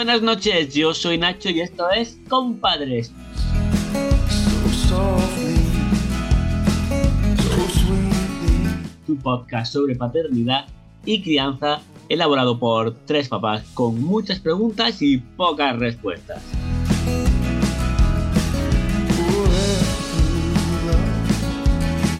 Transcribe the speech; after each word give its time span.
buenas 0.00 0.22
noches, 0.22 0.72
yo 0.72 0.94
soy 0.94 1.18
Nacho 1.18 1.50
y 1.50 1.60
esto 1.60 1.90
es 1.90 2.18
Compadres. 2.26 3.12
Tu 9.06 9.16
podcast 9.18 9.74
sobre 9.74 9.94
paternidad 9.96 10.64
y 11.04 11.20
crianza 11.20 11.82
elaborado 12.08 12.58
por 12.58 12.94
tres 13.04 13.28
papás 13.28 13.62
con 13.74 14.02
muchas 14.02 14.40
preguntas 14.40 15.02
y 15.02 15.18
pocas 15.18 15.78
respuestas. 15.78 16.42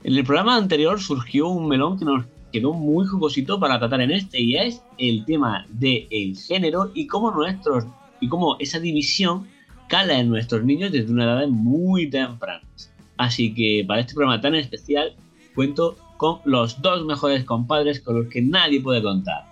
En 0.05 0.17
el 0.19 0.25
programa 0.25 0.57
anterior 0.57 1.01
surgió 1.01 1.49
un 1.49 1.67
melón 1.67 1.99
que 1.99 2.05
nos 2.05 2.27
quedó 2.53 2.73
muy 2.73 3.07
jugosito 3.07 3.59
para 3.59 3.79
tratar 3.79 4.01
en 4.01 4.11
este 4.11 4.41
y 4.41 4.57
es 4.57 4.83
el 4.99 5.25
tema 5.25 5.67
del 5.69 6.07
el 6.11 6.37
género 6.37 6.91
y 6.95 7.07
cómo 7.07 7.31
nuestros 7.31 7.85
y 8.21 8.29
cómo 8.29 8.57
esa 8.59 8.79
división 8.79 9.47
cala 9.89 10.19
en 10.19 10.29
nuestros 10.29 10.65
niños 10.65 10.93
desde 10.93 11.13
una 11.13 11.25
edad 11.25 11.49
muy 11.49 12.09
temprana. 12.09 12.63
Así 13.17 13.53
que 13.55 13.85
para 13.87 14.01
este 14.01 14.15
programa 14.15 14.41
tan 14.41 14.55
especial 14.55 15.15
cuento 15.55 15.97
con 16.17 16.39
los 16.45 16.81
dos 16.81 17.05
mejores 17.05 17.45
compadres 17.45 18.01
con 18.01 18.17
los 18.21 18.29
que 18.29 18.43
nadie 18.43 18.81
puede 18.81 19.03
contar. 19.03 19.45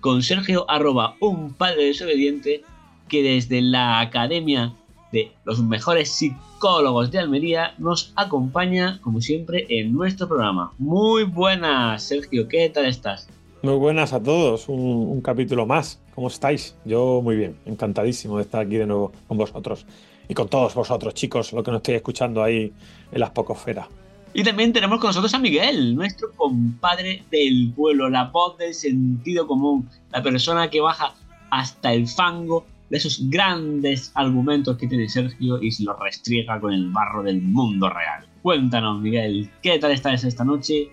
Con 0.00 0.22
Sergio 0.22 0.68
arroba 0.68 1.16
un 1.20 1.54
padre 1.54 1.84
desobediente 1.84 2.62
que 3.08 3.22
desde 3.22 3.60
la 3.62 4.00
academia 4.00 4.74
de 5.12 5.32
los 5.44 5.62
mejores 5.62 6.10
psicólogos 6.10 7.10
de 7.10 7.18
Almería, 7.18 7.74
nos 7.78 8.12
acompaña, 8.16 8.98
como 9.02 9.20
siempre, 9.20 9.66
en 9.68 9.92
nuestro 9.92 10.26
programa. 10.26 10.72
Muy 10.78 11.24
buenas, 11.24 12.02
Sergio, 12.02 12.48
¿qué 12.48 12.68
tal 12.70 12.86
estás? 12.86 13.28
Muy 13.62 13.74
buenas 13.74 14.12
a 14.12 14.20
todos, 14.20 14.68
un, 14.68 15.20
capítulo 15.20 15.66
más. 15.66 16.00
¿Cómo 16.14 16.28
estáis? 16.28 16.74
Yo 16.84 17.20
muy 17.22 17.36
bien, 17.36 17.56
encantadísimo 17.64 18.38
de 18.38 18.42
estar 18.42 18.62
aquí 18.62 18.76
de 18.76 18.86
nuevo 18.86 19.12
con 19.28 19.38
vosotros 19.38 19.86
y 20.28 20.34
con 20.34 20.48
todos 20.48 20.74
vosotros, 20.74 21.14
chicos, 21.14 21.52
lo 21.52 21.62
que 21.62 21.70
nos 21.70 21.78
estáis 21.78 21.96
escuchando 21.96 22.42
ahí 22.42 22.72
en 23.12 23.20
las 23.20 23.30
pocosferas. 23.30 23.86
Y 24.34 24.42
también 24.42 24.72
tenemos 24.72 24.98
con 24.98 25.08
nosotros 25.08 25.32
a 25.34 25.38
Miguel, 25.38 25.94
nuestro 25.94 26.32
compadre 26.32 27.22
del 27.30 27.72
pueblo, 27.76 28.08
la 28.08 28.24
voz 28.24 28.56
del 28.56 28.72
sentido 28.72 29.46
común, 29.46 29.88
la 30.10 30.22
persona 30.22 30.70
que 30.70 30.80
baja 30.80 31.14
hasta 31.50 31.92
el 31.92 32.08
fango 32.08 32.64
de 32.92 32.98
esos 32.98 33.30
grandes 33.30 34.12
argumentos 34.14 34.76
que 34.76 34.86
tiene 34.86 35.08
Sergio 35.08 35.62
y 35.62 35.70
se 35.70 35.82
los 35.82 35.98
restriega 35.98 36.60
con 36.60 36.74
el 36.74 36.90
barro 36.90 37.22
del 37.22 37.40
mundo 37.40 37.88
real. 37.88 38.26
Cuéntanos, 38.42 39.00
Miguel, 39.00 39.48
¿qué 39.62 39.78
tal 39.78 39.92
estás 39.92 40.24
esta 40.24 40.44
noche? 40.44 40.90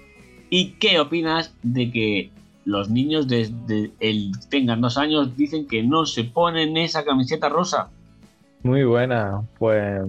¿Y 0.50 0.76
qué 0.80 0.98
opinas 1.02 1.54
de 1.62 1.92
que 1.92 2.32
los 2.64 2.90
niños 2.90 3.28
desde 3.28 3.92
el 4.00 4.32
tengan 4.50 4.80
dos 4.80 4.98
años 4.98 5.36
dicen 5.36 5.68
que 5.68 5.84
no 5.84 6.06
se 6.06 6.24
ponen 6.24 6.78
esa 6.78 7.04
camiseta 7.04 7.50
rosa? 7.50 7.90
Muy 8.64 8.86
buena, 8.86 9.42
pues 9.58 10.02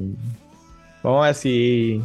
vamos 1.03 1.25
a 1.25 1.27
ver 1.27 1.35
si 1.35 2.01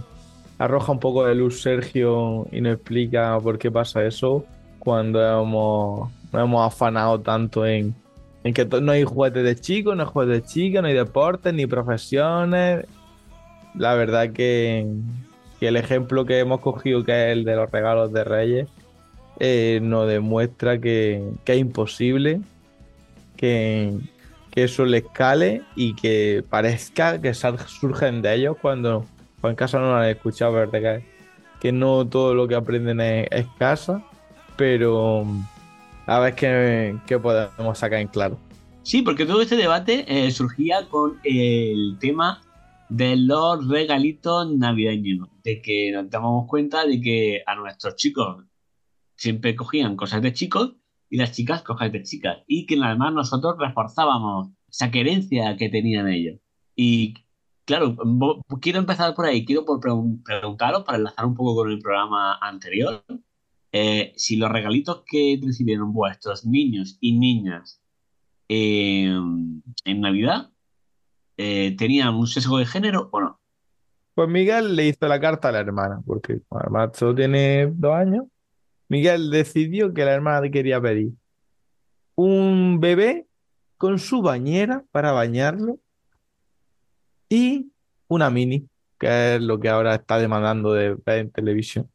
arroja 0.57 0.93
un 0.93 0.99
poco 0.99 1.27
de 1.27 1.35
luz 1.35 1.61
Sergio 1.61 2.47
y 2.51 2.59
nos 2.59 2.73
explica 2.73 3.39
por 3.39 3.59
qué 3.59 3.69
pasa 3.69 4.03
eso 4.03 4.47
cuando 4.79 5.21
hemos, 5.21 6.09
hemos 6.33 6.65
afanado 6.65 7.21
tanto 7.21 7.67
en 7.67 7.93
en 8.45 8.53
que 8.53 8.63
no 8.63 8.91
hay 8.91 9.03
juguetes 9.03 9.43
de 9.43 9.55
chicos, 9.55 9.97
no 9.97 10.03
hay 10.03 10.09
juguetes 10.09 10.43
de 10.43 10.47
chicas, 10.47 10.83
no 10.83 10.87
hay 10.87 10.93
deportes, 10.93 11.51
ni 11.51 11.65
profesiones. 11.65 12.85
La 13.73 13.95
verdad 13.95 14.33
que, 14.33 14.85
el 15.61 15.75
ejemplo 15.75 16.25
que 16.25 16.37
hemos 16.37 16.59
cogido, 16.59 17.03
que 17.03 17.11
es 17.11 17.31
el 17.35 17.43
de 17.43 17.55
los 17.55 17.71
regalos 17.71 18.13
de 18.13 18.23
Reyes, 18.23 18.67
eh, 19.39 19.79
nos 19.81 20.07
demuestra 20.07 20.79
que, 20.79 21.27
es 21.43 21.57
imposible 21.57 22.39
que, 23.35 23.97
eso 24.53 24.85
les 24.85 25.03
cale 25.11 25.63
y 25.75 25.95
que 25.95 26.43
parezca 26.47 27.19
que 27.19 27.33
surgen 27.33 28.21
de 28.21 28.35
ellos 28.35 28.57
cuando, 28.61 29.05
en 29.41 29.55
casa 29.55 29.79
no 29.79 29.87
lo 29.87 29.95
han 29.95 30.07
escuchado, 30.07 30.53
¿verdad? 30.53 30.79
Que, 30.81 31.03
que 31.59 31.71
no 31.71 32.07
todo 32.07 32.35
lo 32.35 32.47
que 32.47 32.53
aprenden 32.53 33.01
es 33.01 33.47
casa, 33.57 34.03
pero 34.55 35.25
a 36.05 36.19
ver 36.19 36.35
qué, 36.35 37.19
podemos 37.19 37.77
sacar 37.77 37.99
en 37.99 38.07
claro. 38.07 38.39
Sí, 38.83 39.01
porque 39.01 39.25
todo 39.25 39.41
este 39.41 39.55
debate 39.55 40.05
eh, 40.07 40.31
surgía 40.31 40.87
con 40.89 41.19
el 41.23 41.97
tema 41.99 42.41
de 42.89 43.15
los 43.15 43.67
regalitos 43.67 44.51
navideños, 44.55 45.27
de 45.43 45.61
que 45.61 45.91
nos 45.91 46.09
dábamos 46.09 46.47
cuenta 46.47 46.85
de 46.85 47.01
que 47.01 47.43
a 47.45 47.55
nuestros 47.55 47.95
chicos 47.95 48.45
siempre 49.15 49.55
cogían 49.55 49.95
cosas 49.95 50.21
de 50.21 50.33
chicos 50.33 50.73
y 51.09 51.17
las 51.17 51.31
chicas 51.31 51.63
cosas 51.63 51.91
de 51.91 52.03
chicas, 52.03 52.37
y 52.47 52.65
que 52.65 52.77
además 52.81 53.13
nosotros 53.13 53.55
reforzábamos 53.57 54.49
esa 54.69 54.91
querencia 54.91 55.55
que 55.57 55.69
tenían 55.69 56.07
ellos. 56.07 56.39
Y 56.75 57.15
claro, 57.65 57.95
quiero 58.61 58.79
empezar 58.79 59.15
por 59.15 59.25
ahí, 59.25 59.45
quiero 59.45 59.65
por 59.65 59.79
preguntaros 59.79 60.83
para 60.83 60.97
enlazar 60.97 61.25
un 61.25 61.35
poco 61.35 61.55
con 61.55 61.71
el 61.71 61.79
programa 61.79 62.37
anterior, 62.41 63.03
eh, 63.77 64.13
si 64.15 64.37
los 64.37 64.49
regalitos 64.49 65.03
que 65.05 65.37
recibieron 65.43 65.91
vuestros 65.91 66.45
niños 66.45 66.97
y 67.01 67.19
niñas 67.19 67.81
en 68.47 69.61
Navidad 69.85 70.49
eh, 71.35 71.75
tenían 71.77 72.15
un 72.15 72.25
sesgo 72.25 72.57
de 72.57 72.65
género 72.65 73.09
o 73.11 73.19
no. 73.19 73.41
Pues 74.13 74.29
Miguel 74.29 74.77
le 74.77 74.87
hizo 74.87 75.09
la 75.09 75.19
carta 75.19 75.49
a 75.49 75.51
la 75.51 75.59
hermana, 75.59 76.01
porque 76.05 76.39
además 76.51 76.91
solo 76.93 77.15
tiene 77.15 77.67
dos 77.67 77.93
años. 77.93 78.23
Miguel 78.87 79.29
decidió 79.29 79.93
que 79.93 80.05
la 80.05 80.13
hermana 80.13 80.49
quería 80.49 80.79
pedir 80.79 81.11
un 82.15 82.79
bebé 82.79 83.27
con 83.75 83.99
su 83.99 84.21
bañera 84.21 84.85
para 84.91 85.11
bañarlo 85.11 85.79
y 87.27 87.73
una 88.07 88.29
mini, 88.29 88.69
que 88.97 89.35
es 89.35 89.41
lo 89.41 89.59
que 89.59 89.67
ahora 89.67 89.95
está 89.95 90.17
demandando 90.17 90.71
de 90.71 90.95
en 91.07 91.29
televisión. 91.29 91.89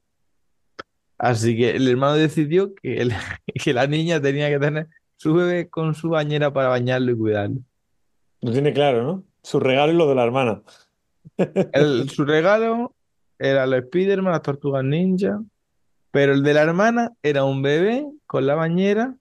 Así 1.21 1.55
que 1.55 1.77
el 1.77 1.87
hermano 1.87 2.15
decidió 2.15 2.75
que, 2.75 3.07
que 3.63 3.75
la 3.75 3.87
niña 3.87 4.23
tenía 4.23 4.49
que 4.49 4.59
tener 4.59 4.89
su 5.17 5.35
bebé 5.35 5.69
con 5.69 5.95
su 5.95 6.09
bañera 6.09 6.51
para 6.51 6.69
bañarlo 6.69 7.13
y 7.13 7.17
cuidarlo. 7.17 7.61
Lo 8.41 8.53
tiene 8.53 8.73
claro, 8.73 9.03
¿no? 9.03 9.25
Su 9.43 9.61
regalo 9.61 9.93
y 9.93 9.97
lo 9.97 10.09
de 10.09 10.15
la 10.15 10.25
hermana. 10.25 10.63
su 12.09 12.25
regalo 12.25 12.95
era 13.39 13.67
los 13.67 13.85
Spiderman, 13.85 14.33
las 14.33 14.41
tortugas 14.41 14.83
ninja, 14.83 15.43
pero 16.11 16.33
el 16.33 16.43
de 16.43 16.55
la 16.55 16.63
hermana 16.63 17.13
era 17.23 17.45
un 17.45 17.61
bebé 17.61 18.07
con 18.27 18.47
la 18.47 18.55
bañera 18.55 19.15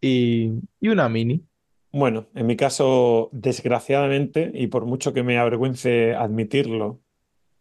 y, 0.00 0.54
y 0.80 0.88
una 0.88 1.08
mini. 1.08 1.44
Bueno, 1.92 2.26
en 2.34 2.48
mi 2.48 2.56
caso, 2.56 3.30
desgraciadamente, 3.30 4.50
y 4.52 4.66
por 4.66 4.86
mucho 4.86 5.12
que 5.12 5.22
me 5.22 5.38
avergüence 5.38 6.16
admitirlo 6.16 7.00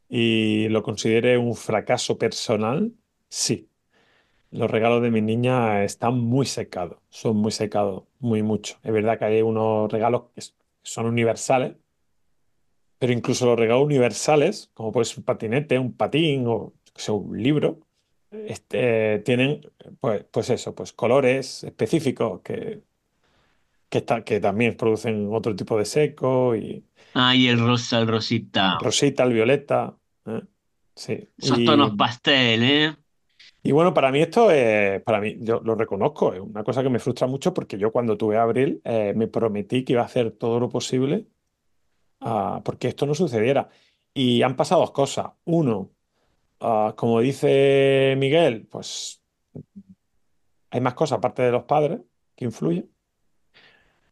y 0.10 0.68
lo 0.70 0.82
considere 0.82 1.38
un 1.38 1.54
fracaso 1.54 2.18
personal, 2.18 2.92
Sí, 3.30 3.70
los 4.52 4.70
regalos 4.72 5.02
de 5.02 5.12
mi 5.12 5.22
niña 5.22 5.84
están 5.84 6.20
muy 6.20 6.46
secados, 6.46 7.00
son 7.10 7.38
muy 7.38 7.52
secados, 7.52 8.04
muy 8.20 8.44
mucho. 8.44 8.78
Es 8.84 8.94
verdad 8.94 9.20
que 9.20 9.26
hay 9.26 9.42
unos 9.42 9.92
regalos 9.92 10.24
que 10.36 10.42
son 10.84 11.06
universales, 11.08 11.76
pero 13.00 13.14
incluso 13.14 13.46
los 13.46 13.60
regalos 13.60 13.86
universales, 13.86 14.72
como 14.74 14.92
puede 14.92 15.06
ser 15.06 15.19
un 15.19 15.25
patinete, 15.25 15.78
un 15.80 15.94
patín 15.94 16.48
o 16.48 16.74
un 17.10 17.42
libro, 17.44 17.80
este, 18.31 19.19
tienen 19.19 19.62
pues, 20.00 20.25
pues 20.31 20.50
eso, 20.50 20.74
pues 20.74 20.94
colores 20.94 21.63
específicos 21.63 22.42
que, 22.42 22.81
que, 23.90 24.04
que 24.25 24.40
también 24.40 24.75
producen 24.75 25.30
otro 25.31 25.56
tipo 25.56 25.78
de 25.78 25.86
seco 25.86 26.56
y 26.56 26.84
Ah, 27.13 27.36
y 27.36 27.48
el 27.48 27.60
rosa, 27.60 28.00
el 28.00 28.07
rosita. 28.07 28.78
rosita, 28.81 29.24
el 29.24 29.34
violeta. 29.34 29.98
¿eh? 30.25 30.42
Sí. 30.96 31.30
Esos 31.38 31.63
tonos 31.66 31.94
pastel, 31.98 32.63
¿eh? 32.63 32.96
Y 33.68 33.74
bueno, 33.74 33.94
para 33.94 34.14
mí 34.14 34.22
esto 34.22 34.50
es, 34.50 35.02
para 35.04 35.19
mí, 35.19 35.36
yo 35.42 35.60
lo 35.60 35.75
reconozco, 35.75 36.34
es 36.34 36.40
una 36.40 36.64
cosa 36.64 36.81
que 36.84 36.90
me 36.90 37.00
frustra 37.00 37.28
mucho 37.28 37.54
porque 37.54 37.78
yo 37.78 37.92
cuando 37.92 38.18
tuve 38.18 38.38
Abril 38.38 38.80
eh, 38.86 39.12
me 39.14 39.28
prometí 39.28 39.84
que 39.84 39.92
iba 39.92 40.04
a 40.04 40.06
hacer 40.06 40.31
todo 40.31 40.58
lo 40.62 40.69
posible 40.69 41.28
uh, 42.22 42.64
porque 42.64 42.88
esto 42.88 43.06
no 43.06 43.14
sucediera. 43.14 43.68
Y 44.14 44.42
han 44.42 44.56
pasado 44.56 44.80
dos 44.80 44.92
cosas. 44.92 45.31
Uno, 45.44 45.92
uh, 46.62 46.94
como 46.96 47.19
dice 47.19 48.16
Miguel, 48.18 48.68
pues 48.72 49.22
hay 50.70 50.80
más 50.80 50.94
cosas 50.94 51.18
aparte 51.18 51.42
de 51.42 51.52
los 51.52 51.66
padres 51.66 52.00
que 52.38 52.46
influyen. 52.46 52.90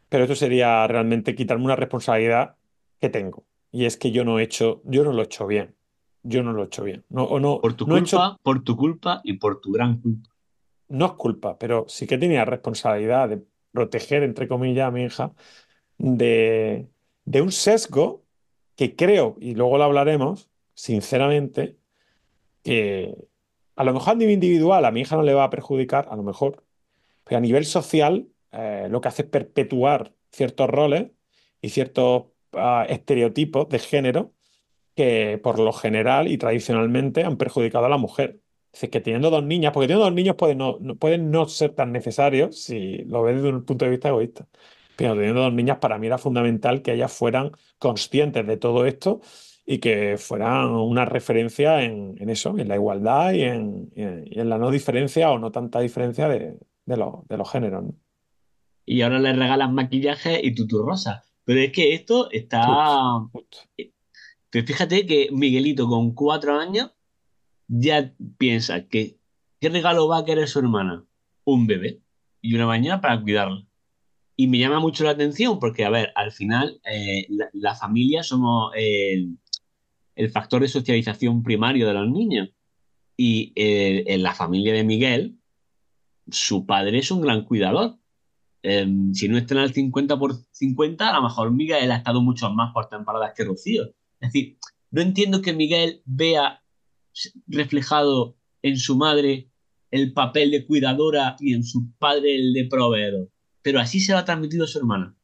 Pero 0.09 0.25
esto 0.25 0.35
sería 0.35 0.85
realmente 0.85 1.33
quitarme 1.33 1.63
una 1.63 1.77
responsabilidad 1.77 2.57
que 2.99 3.07
tengo. 3.07 3.45
Y 3.71 3.85
es 3.85 3.95
que 3.95 4.11
yo 4.11 4.25
no 4.25 4.37
he 4.37 4.43
hecho, 4.43 4.81
yo 4.83 5.05
no 5.05 5.13
lo 5.13 5.21
he 5.21 5.25
hecho 5.25 5.47
bien 5.47 5.75
yo 6.25 6.43
no 6.43 6.53
lo 6.53 6.63
he 6.63 6.65
hecho 6.65 6.83
bien. 6.83 7.05
No, 7.09 7.23
o 7.23 7.39
no, 7.39 7.61
por 7.61 7.73
tu 7.73 7.85
no 7.85 7.95
culpa, 7.95 8.37
por 8.41 8.63
tu 8.63 8.75
culpa 8.75 9.21
y 9.23 9.33
por 9.33 9.61
tu 9.61 9.71
gran 9.71 10.01
culpa. 10.01 10.29
No 10.89 11.05
es 11.05 11.11
culpa, 11.13 11.57
pero 11.57 11.85
sí 11.87 12.07
que 12.07 12.17
tenía 12.17 12.45
responsabilidad 12.45 13.29
de 13.29 13.43
proteger, 13.71 14.23
entre 14.23 14.47
comillas, 14.47 14.87
a 14.87 14.91
mi 14.91 15.03
hija 15.03 15.33
de, 15.97 16.89
de 17.25 17.41
un 17.41 17.51
sesgo 17.51 18.23
que 18.75 18.95
creo, 18.95 19.37
y 19.39 19.55
luego 19.55 19.77
lo 19.77 19.83
hablaremos, 19.83 20.49
sinceramente, 20.73 21.77
que 22.63 23.15
a 23.75 23.83
lo 23.83 23.93
mejor 23.93 24.13
a 24.13 24.15
nivel 24.15 24.33
individual 24.33 24.83
a 24.85 24.91
mi 24.91 25.01
hija 25.01 25.15
no 25.15 25.23
le 25.23 25.33
va 25.33 25.45
a 25.45 25.49
perjudicar, 25.49 26.07
a 26.09 26.15
lo 26.15 26.23
mejor, 26.23 26.63
pero 27.23 27.37
a 27.37 27.41
nivel 27.41 27.65
social 27.65 28.27
eh, 28.51 28.87
lo 28.89 28.99
que 28.99 29.07
hace 29.09 29.23
es 29.23 29.29
perpetuar 29.29 30.13
ciertos 30.31 30.69
roles 30.69 31.11
y 31.61 31.69
ciertos 31.69 32.25
ah, 32.53 32.85
estereotipos 32.89 33.69
de 33.69 33.79
género 33.79 34.34
que 34.95 35.39
por 35.43 35.59
lo 35.59 35.73
general 35.73 36.27
y 36.27 36.37
tradicionalmente 36.37 37.23
han 37.23 37.37
perjudicado 37.37 37.85
a 37.85 37.89
la 37.89 37.97
mujer. 37.97 38.39
Es 38.71 38.81
decir, 38.81 38.89
que 38.91 39.01
teniendo 39.01 39.29
dos 39.29 39.43
niñas, 39.43 39.71
porque 39.73 39.87
teniendo 39.87 40.05
dos 40.05 40.13
niños 40.13 40.35
pueden 40.35 40.57
no, 40.57 40.77
no- 40.81 40.95
pueden 40.97 41.31
no 41.31 41.47
ser 41.47 41.71
tan 41.73 41.91
necesarios 41.91 42.57
si 42.61 42.99
lo 43.05 43.23
ves 43.23 43.35
desde 43.37 43.49
un 43.49 43.65
punto 43.65 43.85
de 43.85 43.91
vista 43.91 44.09
egoísta. 44.09 44.47
Pero 44.97 45.13
teniendo 45.15 45.41
dos 45.41 45.53
niñas, 45.53 45.77
para 45.79 45.97
mí 45.97 46.07
era 46.07 46.17
fundamental 46.17 46.81
que 46.81 46.93
ellas 46.93 47.11
fueran 47.13 47.51
conscientes 47.79 48.45
de 48.47 48.57
todo 48.57 48.85
esto 48.85 49.21
y 49.65 49.79
que 49.79 50.17
fueran 50.17 50.69
una 50.71 51.05
referencia 51.05 51.83
en, 51.83 52.15
en 52.19 52.29
eso, 52.29 52.57
en 52.57 52.67
la 52.67 52.75
igualdad 52.75 53.33
y 53.33 53.41
en, 53.43 53.91
y 53.95 54.01
en- 54.03 54.23
y 54.27 54.39
en 54.39 54.49
la 54.49 54.57
no 54.57 54.71
diferencia 54.71 55.31
o 55.31 55.39
no 55.39 55.51
tanta 55.51 55.79
diferencia 55.81 56.27
de, 56.29 56.57
de 56.85 56.97
los, 56.97 57.27
de 57.27 57.37
los 57.37 57.49
géneros, 57.51 57.83
¿no? 57.83 57.95
Y 58.85 59.01
ahora 59.01 59.17
le 59.19 59.33
regalas 59.33 59.71
maquillaje 59.71 60.39
y 60.43 60.53
tutu 60.53 60.83
rosa. 60.83 61.23
Pero 61.43 61.59
es 61.59 61.71
que 61.71 61.93
esto 61.95 62.29
está. 62.31 62.67
Pero 64.55 64.67
fíjate 64.67 65.05
que 65.05 65.27
Miguelito 65.33 65.85
con 65.85 66.13
cuatro 66.13 66.57
años 66.57 66.89
ya 67.67 68.13
piensa 68.37 68.87
que 68.87 69.19
¿qué 69.59 69.67
regalo 69.67 70.07
va 70.07 70.19
a 70.19 70.23
querer 70.23 70.47
su 70.47 70.59
hermana? 70.59 71.03
Un 71.43 71.67
bebé 71.67 71.99
y 72.39 72.55
una 72.55 72.65
bañera 72.65 73.01
para 73.01 73.21
cuidarla. 73.21 73.67
Y 74.37 74.47
me 74.47 74.57
llama 74.57 74.79
mucho 74.79 75.03
la 75.03 75.09
atención 75.09 75.59
porque, 75.59 75.83
a 75.83 75.89
ver, 75.89 76.13
al 76.15 76.31
final 76.31 76.79
eh, 76.89 77.27
la, 77.51 77.75
familia 77.75 78.23
somos 78.23 78.71
el, 78.77 79.37
factor 80.31 80.61
de 80.61 80.69
socialización 80.69 81.43
primario 81.43 81.85
de 81.85 81.93
los 81.93 82.09
niños. 82.09 82.47
Y 83.17 83.51
eh, 83.57 84.05
en 84.07 84.23
la 84.23 84.33
familia 84.33 84.71
de 84.71 84.85
Miguel, 84.85 85.37
su 86.31 86.65
padre 86.65 86.99
es 86.99 87.11
un 87.11 87.19
gran 87.19 87.43
cuidador. 87.43 87.97
Eh, 88.63 88.87
si 89.11 89.27
no 89.27 89.37
están 89.37 89.57
al 89.57 89.73
50 89.73 90.17
por 90.17 90.33
50, 90.51 91.09
a 91.09 91.17
lo 91.17 91.23
mejor 91.23 91.51
Miguel 91.51 91.91
ha 91.91 91.97
estado 91.97 92.21
mucho 92.21 92.49
más 92.51 92.71
por 92.71 92.87
temporadas 92.87 93.33
que 93.35 93.43
Rocío. 93.43 93.93
Es 94.19 94.33
decir, 94.33 94.57
no 94.91 95.01
entiendo 95.01 95.41
que 95.41 95.53
Miguel 95.53 96.01
vea 96.05 96.63
reflejado 97.47 98.37
en 98.61 98.77
su 98.77 98.95
madre 98.97 99.49
el 99.91 100.13
papel 100.13 100.51
de 100.51 100.65
cuidadora 100.65 101.35
y 101.39 101.53
en 101.53 101.63
su 101.63 101.91
padre 101.97 102.35
el 102.35 102.53
de 102.53 102.65
proveedor. 102.65 103.29
Pero 103.61 103.79
así 103.79 103.99
se 103.99 104.11
lo 104.11 104.19
ha 104.19 104.25
transmitido 104.25 104.65
a 104.65 104.67
su 104.67 104.79
hermana. 104.79 105.15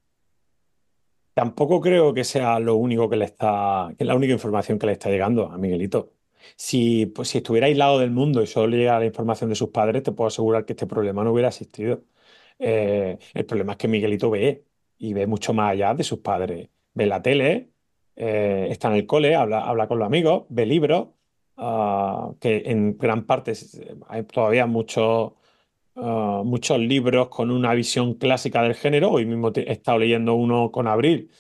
Tampoco 1.34 1.80
creo 1.80 2.14
que 2.14 2.24
sea 2.24 2.60
lo 2.60 2.76
único 2.76 3.10
que 3.10 3.16
le 3.16 3.26
está, 3.26 3.94
que 3.98 4.06
la 4.06 4.16
única 4.16 4.34
información 4.34 4.78
que 4.78 4.88
le 4.88 4.94
está 4.94 5.10
llegando 5.10 5.48
a 5.48 5.58
Miguelito. 5.58 6.14
Si, 6.56 7.06
pues, 7.08 7.30
si 7.30 7.38
estuviera 7.38 7.68
aislado 7.68 8.00
del 8.00 8.12
mundo 8.12 8.42
y 8.42 8.48
solo 8.48 8.68
le 8.68 8.78
llegara 8.78 9.00
la 9.00 9.06
información 9.06 9.50
de 9.50 9.56
sus 9.56 9.70
padres, 9.70 10.04
te 10.04 10.12
puedo 10.12 10.28
asegurar 10.28 10.66
que 10.66 10.74
este 10.74 10.88
problema 10.88 11.24
no 11.24 11.32
hubiera 11.32 11.50
existido. 11.50 12.04
Eh, 12.60 13.18
el 13.34 13.46
problema 13.46 13.74
es 13.74 13.78
que 13.78 13.88
Miguelito 13.88 14.30
ve 14.30 14.66
y 14.98 15.14
ve 15.14 15.28
mucho 15.28 15.54
más 15.54 15.72
allá 15.72 15.94
de 15.94 16.04
sus 16.04 16.20
padres. 16.20 16.70
Ve 16.94 17.06
la 17.06 17.22
tele, 17.22 17.71
eh, 18.24 18.68
está 18.70 18.90
en 18.90 18.96
el 18.96 19.08
cole, 19.08 19.36
habla, 19.36 19.62
habla 19.62 19.88
con 19.88 19.98
los 19.98 20.06
amigos, 20.06 20.44
ve 20.50 20.68
libros, 20.68 21.08
ah, 21.58 22.32
que 22.40 22.62
en 22.68 22.96
gran 22.96 23.26
parte 23.26 23.54
hay 24.10 24.24
todavía 24.26 24.68
muchos 24.68 25.32
ah, 25.96 26.44
muchos 26.46 26.78
libros 26.80 27.30
con 27.30 27.50
una 27.50 27.74
visión 27.74 28.14
clásica 28.14 28.62
del 28.62 28.76
género. 28.76 29.10
Hoy 29.12 29.26
mismo 29.26 29.52
he 29.56 29.72
estado 29.72 29.98
leyendo 29.98 30.36
uno 30.36 30.72
con 30.72 30.88
Abril, 30.88 31.32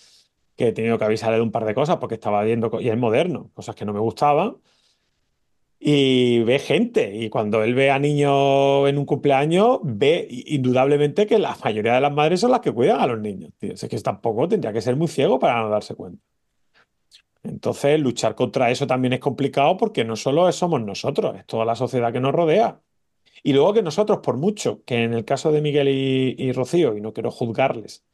que 0.56 0.70
he 0.70 0.72
tenido 0.74 0.98
que 0.98 1.06
avisarle 1.06 1.38
de 1.38 1.44
un 1.44 1.52
par 1.52 1.66
de 1.66 1.76
cosas 1.76 1.98
porque 1.98 2.16
estaba 2.16 2.44
viendo, 2.44 2.72
y 2.82 2.90
es 2.90 2.98
moderno, 2.98 3.52
cosas 3.54 3.76
que 3.76 3.86
no 3.86 3.94
me 3.94 4.00
gustaban. 4.00 4.58
Y 5.80 6.44
ve 6.44 6.60
gente, 6.60 7.16
y 7.16 7.30
cuando 7.30 7.64
él 7.64 7.76
ve 7.76 7.92
a 7.92 8.00
niños 8.00 8.88
en 8.90 8.98
un 8.98 9.06
cumpleaños, 9.06 9.80
ve 9.84 10.28
indudablemente 10.30 11.28
que 11.28 11.40
la 11.40 11.58
mayoría 11.64 11.96
de 11.96 12.02
las 12.02 12.14
madres 12.14 12.40
son 12.40 12.52
las 12.52 12.62
que 12.62 12.72
cuidan 12.72 13.00
a 13.02 13.08
los 13.08 13.20
niños, 13.20 13.52
tío. 13.58 13.74
Que 13.90 14.00
tampoco 14.00 14.48
tendría 14.48 14.74
que 14.74 14.82
ser 14.82 14.96
muy 14.96 15.08
ciego 15.08 15.40
para 15.40 15.62
no 15.62 15.70
darse 15.70 15.96
cuenta. 15.96 16.24
Entonces, 17.44 18.00
luchar 18.00 18.36
contra 18.36 18.70
eso 18.72 18.86
también 18.88 19.14
es 19.14 19.20
complicado 19.20 19.78
porque 19.78 20.04
no 20.06 20.16
solo 20.16 20.52
somos 20.52 20.82
nosotros, 20.82 21.36
es 21.38 21.46
toda 21.46 21.66
la 21.66 21.76
sociedad 21.76 22.14
que 22.14 22.20
nos 22.20 22.34
rodea. 22.34 22.82
Y 23.44 23.54
luego 23.54 23.74
que 23.74 23.82
nosotros, 23.84 24.20
por 24.20 24.38
mucho 24.38 24.84
que 24.86 25.04
en 25.04 25.14
el 25.14 25.26
caso 25.26 25.52
de 25.52 25.62
Miguel 25.62 25.88
y, 25.90 26.36
y 26.38 26.52
Rocío, 26.52 26.96
y 26.96 27.02
no 27.02 27.14
quiero 27.14 27.32
juzgarles, 27.32 28.06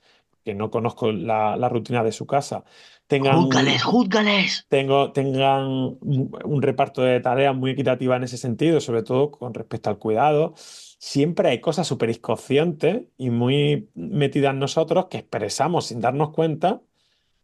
que 0.44 0.54
no 0.56 0.72
conozco 0.72 1.12
la, 1.12 1.58
la 1.58 1.70
rutina 1.70 2.04
de 2.04 2.14
su 2.14 2.26
casa, 2.26 2.64
tengan, 3.08 3.36
¡Júzgales, 3.44 3.84
júzgales! 3.84 4.66
tengo, 4.70 5.12
tengan 5.12 5.66
un, 5.66 6.32
un 6.46 6.62
reparto 6.62 7.02
de 7.02 7.20
tareas 7.20 7.56
muy 7.56 7.72
equitativa 7.72 8.16
en 8.16 8.24
ese 8.24 8.38
sentido, 8.38 8.80
sobre 8.80 9.04
todo 9.04 9.32
con 9.32 9.54
respecto 9.54 9.90
al 9.90 9.98
cuidado, 10.00 10.54
siempre 10.58 11.50
hay 11.50 11.62
cosas 11.62 11.88
súper 11.88 12.10
inconscientes 12.10 13.04
y 13.18 13.30
muy 13.30 13.90
metidas 13.96 14.54
en 14.54 14.60
nosotros 14.60 15.08
que 15.10 15.18
expresamos 15.20 15.88
sin 15.88 16.02
darnos 16.02 16.32
cuenta. 16.32 16.82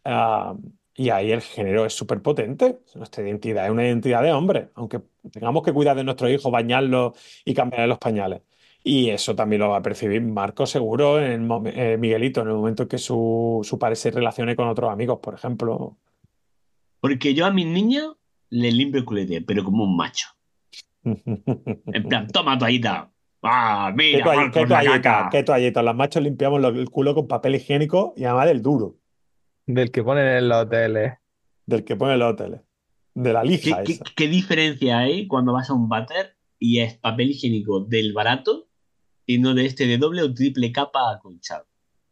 ah, 0.06 0.56
y 0.96 1.10
ahí 1.10 1.32
el 1.32 1.42
género 1.42 1.86
es 1.86 1.94
súper 1.94 2.22
potente. 2.22 2.80
Nuestra 2.96 3.24
identidad 3.24 3.66
es 3.66 3.72
una 3.72 3.86
identidad 3.86 4.22
de 4.24 4.32
hombre, 4.32 4.70
aunque 4.76 5.02
tengamos 5.32 5.64
que 5.64 5.74
cuidar 5.74 5.96
de 5.96 6.04
nuestros 6.04 6.30
hijos, 6.32 6.52
bañarlos 6.52 7.14
y 7.46 7.54
cambiarle 7.54 7.88
los 7.88 7.98
pañales. 8.00 8.42
Y 8.84 9.10
eso 9.10 9.34
también 9.34 9.62
lo 9.62 9.70
va 9.70 9.78
a 9.78 9.82
percibir 9.82 10.22
Marco 10.22 10.66
seguro, 10.66 11.18
en 11.20 11.32
el 11.32 11.42
mom- 11.42 11.72
eh, 11.74 11.98
Miguelito, 11.98 12.42
en 12.42 12.50
el 12.50 12.54
momento 12.56 12.84
en 12.84 12.90
que 12.90 12.98
su, 12.98 13.62
su 13.64 13.80
padre 13.80 13.96
se 13.96 14.12
relacione 14.12 14.56
con 14.56 14.68
otros 14.68 14.92
amigos, 14.92 15.20
por 15.22 15.34
ejemplo. 15.36 15.98
Porque 17.00 17.34
yo 17.34 17.46
a 17.46 17.52
mis 17.52 17.66
niños 17.66 18.18
les 18.50 18.74
limpio 18.74 19.00
el 19.00 19.06
culete, 19.06 19.42
pero 19.42 19.64
como 19.64 19.84
un 19.86 19.96
macho. 19.96 20.28
En 21.04 22.04
plan, 22.08 22.28
toma 22.28 22.58
toallita. 22.58 23.10
¡Ah, 23.42 23.94
¿Qué, 23.98 24.04
mira, 24.14 24.26
toall- 24.26 24.36
Marcos, 24.36 24.54
qué 24.54 24.62
la 24.62 24.68
toallita? 24.68 25.02
caca! 25.02 25.30
¿Qué 25.32 25.44
toallita? 25.44 25.82
Los 25.84 25.96
machos 25.96 26.24
limpiamos 26.24 26.62
lo- 26.62 26.70
el 26.70 26.90
culo 26.90 27.14
con 27.16 27.28
papel 27.28 27.56
higiénico 27.56 28.14
y 28.16 28.24
además 28.26 28.48
del 28.48 28.62
duro, 28.62 28.96
Del 29.66 29.92
que 29.92 30.04
ponen 30.04 30.28
en 30.28 30.50
los 30.50 30.58
hoteles. 30.64 31.14
del 31.66 31.84
que 31.86 31.96
pone 31.96 32.18
los 32.18 32.34
hoteles, 32.34 32.62
de 33.16 33.34
la 33.34 33.44
lija 33.44 33.78
¿Qué, 33.80 33.84
qué, 33.84 33.92
esa. 33.94 34.04
qué 34.16 34.28
diferencia 34.28 35.00
hay 35.00 35.28
cuando 35.28 35.54
vas 35.54 35.70
a 35.70 35.74
un 35.74 35.88
váter 35.88 36.36
y 36.60 36.80
es 36.80 36.98
papel 36.98 37.32
higiénico 37.32 37.80
del 37.82 38.14
barato 38.14 38.68
y 39.26 39.38
no 39.38 39.54
de 39.54 39.66
este 39.66 39.86
de 39.88 39.98
doble 39.98 40.22
o 40.24 40.34
triple 40.34 40.72
capa 40.72 41.12
acolchado? 41.12 41.66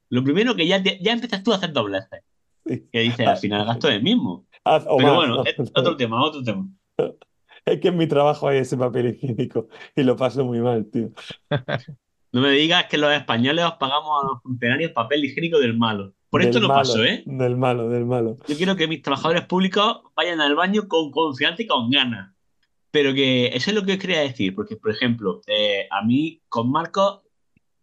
Lo 0.10 0.24
primero 0.24 0.56
que 0.56 0.68
ya, 0.68 0.82
te- 0.82 1.00
ya 1.02 1.12
empiezas 1.14 1.44
tú 1.44 1.52
a 1.52 1.56
hacer 1.56 1.74
dobleces. 1.74 2.24
Sí. 2.66 2.88
Que 2.92 3.00
dices, 3.00 3.28
al 3.28 3.38
final 3.38 3.66
gasto 3.66 3.90
el 3.90 4.04
mismo. 4.04 4.46
Haz- 4.64 4.84
Pero 4.86 5.08
más, 5.08 5.16
bueno, 5.16 5.36
¿no? 5.38 5.46
es 5.46 5.56
otro 5.76 5.98
tema, 5.98 6.24
otro 6.24 6.44
tema. 6.44 6.70
Es 7.64 7.80
que 7.80 7.90
en 7.90 7.98
mi 7.98 8.08
trabajo 8.08 8.48
hay 8.48 8.58
ese 8.58 8.76
papel 8.76 9.10
higiénico 9.10 9.68
y 9.96 10.02
lo 10.02 10.16
paso 10.16 10.44
muy 10.44 10.60
mal, 10.62 10.90
tío. 10.90 11.10
No 12.34 12.42
me 12.42 12.52
digas 12.52 12.86
que 12.86 12.98
los 12.98 13.12
españoles 13.14 13.66
os 13.66 13.74
pagamos 13.74 14.24
a 14.24 14.28
los 14.28 14.42
funcionarios 14.42 14.92
papel 14.92 15.26
higiénico 15.26 15.60
del 15.60 15.78
malo. 15.78 16.14
Por 16.30 16.42
esto 16.42 16.60
Del 16.60 16.62
no 16.64 16.68
malo, 16.70 16.80
paso, 16.80 17.04
¿eh? 17.04 17.24
Del 17.26 17.58
malo, 17.58 17.90
del 17.90 18.06
malo. 18.06 18.38
Yo 18.48 18.56
quiero 18.56 18.76
que 18.78 18.88
mis 18.88 19.02
trabajadores 19.02 19.46
públicos 19.46 20.02
vayan 20.16 20.40
al 20.40 20.56
baño 20.56 20.88
con 20.88 21.12
confianza 21.12 21.62
y 21.62 21.68
con 21.68 21.90
ganas. 21.90 22.34
Pero 22.92 23.14
que 23.14 23.48
eso 23.48 23.70
es 23.72 23.76
lo 23.76 23.84
que 23.84 23.94
os 23.94 23.98
quería 24.00 24.22
decir, 24.22 24.56
porque, 24.56 24.78
por 24.78 24.92
ejemplo, 24.92 25.42
eh, 25.48 25.88
a 25.92 26.06
mí 26.06 26.42
con 26.48 26.72
Marcos, 26.72 27.22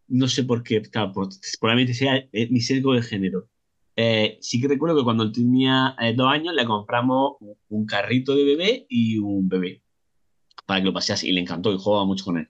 no 0.08 0.28
sé 0.28 0.44
por 0.44 0.62
qué, 0.62 0.80
claro, 0.82 1.12
por- 1.12 1.28
probablemente 1.60 1.92
sea 1.94 2.16
eh, 2.16 2.48
mi 2.50 2.60
sesgo 2.60 2.94
de 2.94 3.02
género. 3.02 3.48
Eh, 3.96 4.38
sí 4.40 4.60
que 4.60 4.68
recuerdo 4.68 4.96
que 4.98 5.04
cuando 5.04 5.30
tenía 5.32 5.94
eh, 6.00 6.14
dos 6.14 6.28
años 6.28 6.54
le 6.54 6.64
compramos 6.64 7.32
un, 7.40 7.54
un 7.68 7.86
carrito 7.86 8.34
de 8.34 8.44
bebé 8.44 8.86
y 8.88 9.18
un 9.18 9.48
bebé 9.48 9.82
para 10.66 10.80
que 10.80 10.86
lo 10.86 10.92
pasease 10.92 11.26
y 11.28 11.32
le 11.32 11.40
encantó 11.40 11.72
y 11.72 11.78
jugaba 11.78 12.04
mucho 12.06 12.24
con 12.24 12.38
él. 12.38 12.48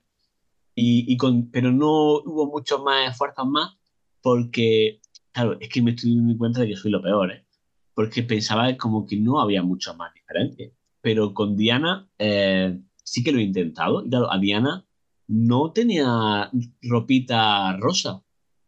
Y, 0.79 1.05
y 1.11 1.17
con, 1.17 1.49
pero 1.51 1.71
no 1.71 2.19
hubo 2.19 2.47
muchos 2.47 2.81
más 2.81 3.11
esfuerzos 3.11 3.47
más 3.47 3.79
porque, 4.21 5.01
claro, 5.31 5.57
es 5.59 5.69
que 5.69 5.81
me 5.81 5.91
estoy 5.91 6.15
dando 6.15 6.37
cuenta 6.37 6.61
de 6.61 6.67
que 6.67 6.75
soy 6.75 6.91
lo 6.91 7.01
peor, 7.01 7.31
¿eh? 7.31 7.45
Porque 7.93 8.23
pensaba 8.23 8.75
como 8.77 9.05
que 9.05 9.17
no 9.17 9.41
había 9.41 9.61
mucho 9.61 9.93
más 9.95 10.13
diferencia. 10.13 10.71
Pero 11.01 11.33
con 11.33 11.55
Diana 11.55 12.09
eh, 12.17 12.79
sí 13.03 13.23
que 13.23 13.31
lo 13.31 13.39
he 13.39 13.43
intentado. 13.43 14.05
Y 14.05 14.09
claro, 14.09 14.31
a 14.31 14.37
Diana 14.37 14.85
no 15.27 15.71
tenía 15.71 16.49
ropita 16.81 17.75
rosa 17.77 18.23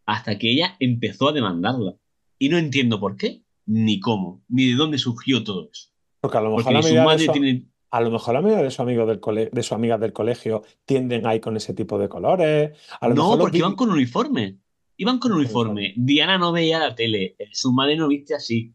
hasta 0.06 0.38
que 0.38 0.52
ella 0.52 0.76
empezó 0.80 1.30
a 1.30 1.34
demandarla. 1.34 1.96
Y 2.40 2.50
no 2.50 2.58
entiendo 2.58 3.00
por 3.00 3.18
qué, 3.18 3.44
ni 3.66 4.00
cómo, 4.00 4.44
ni 4.50 4.68
de 4.72 4.76
dónde 4.76 4.98
surgió 4.98 5.44
todo 5.44 5.70
eso. 5.72 5.90
Porque 6.20 6.38
a 6.38 6.42
lo 6.42 6.50
mejor 6.50 6.64
Porque 6.64 6.74
la 6.74 6.84
su 6.84 6.96
madre 6.96 7.28
tiene... 7.28 7.71
a 7.92 8.02
lo 8.02 8.10
mejor 8.10 8.34
la 8.34 8.42
mayoría 8.42 8.64
de 8.64 8.72
sus 8.72 8.80
amigos 8.80 9.08
del 9.08 9.20
cole, 9.20 9.50
de 9.52 9.64
sus 9.64 9.74
amigas 9.74 10.00
del 10.00 10.14
colegio 10.14 10.64
tienden 10.86 11.26
ahí 11.28 11.40
con 11.40 11.56
ese 11.58 11.74
tipo 11.74 12.00
de 12.00 12.10
colores. 12.10 12.78
A 13.00 13.08
lo 13.10 13.16
No, 13.16 13.24
mejor 13.24 13.40
porque 13.40 13.58
iban 13.60 13.76
con 13.76 13.92
uniforme. 13.92 14.58
Iban 14.98 15.20
con 15.20 15.32
uniforme. 15.34 15.94
Diana 15.98 16.38
no 16.38 16.52
veía 16.52 16.80
la 16.80 16.96
tele. 16.96 17.36
eh, 17.38 17.50
Su 17.52 17.72
madre 17.74 17.96
no 17.98 18.08
viste 18.08 18.34
así. 18.36 18.74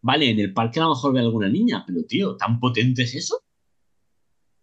Vale, 0.00 0.30
en 0.30 0.38
el 0.38 0.52
parque 0.52 0.80
a 0.80 0.84
lo 0.84 0.90
mejor 0.90 1.12
ve 1.14 1.20
a 1.20 1.22
alguna 1.22 1.48
niña, 1.48 1.82
pero 1.86 2.04
tío, 2.04 2.36
¿tan 2.36 2.60
potente 2.60 3.02
es 3.02 3.14
eso? 3.14 3.40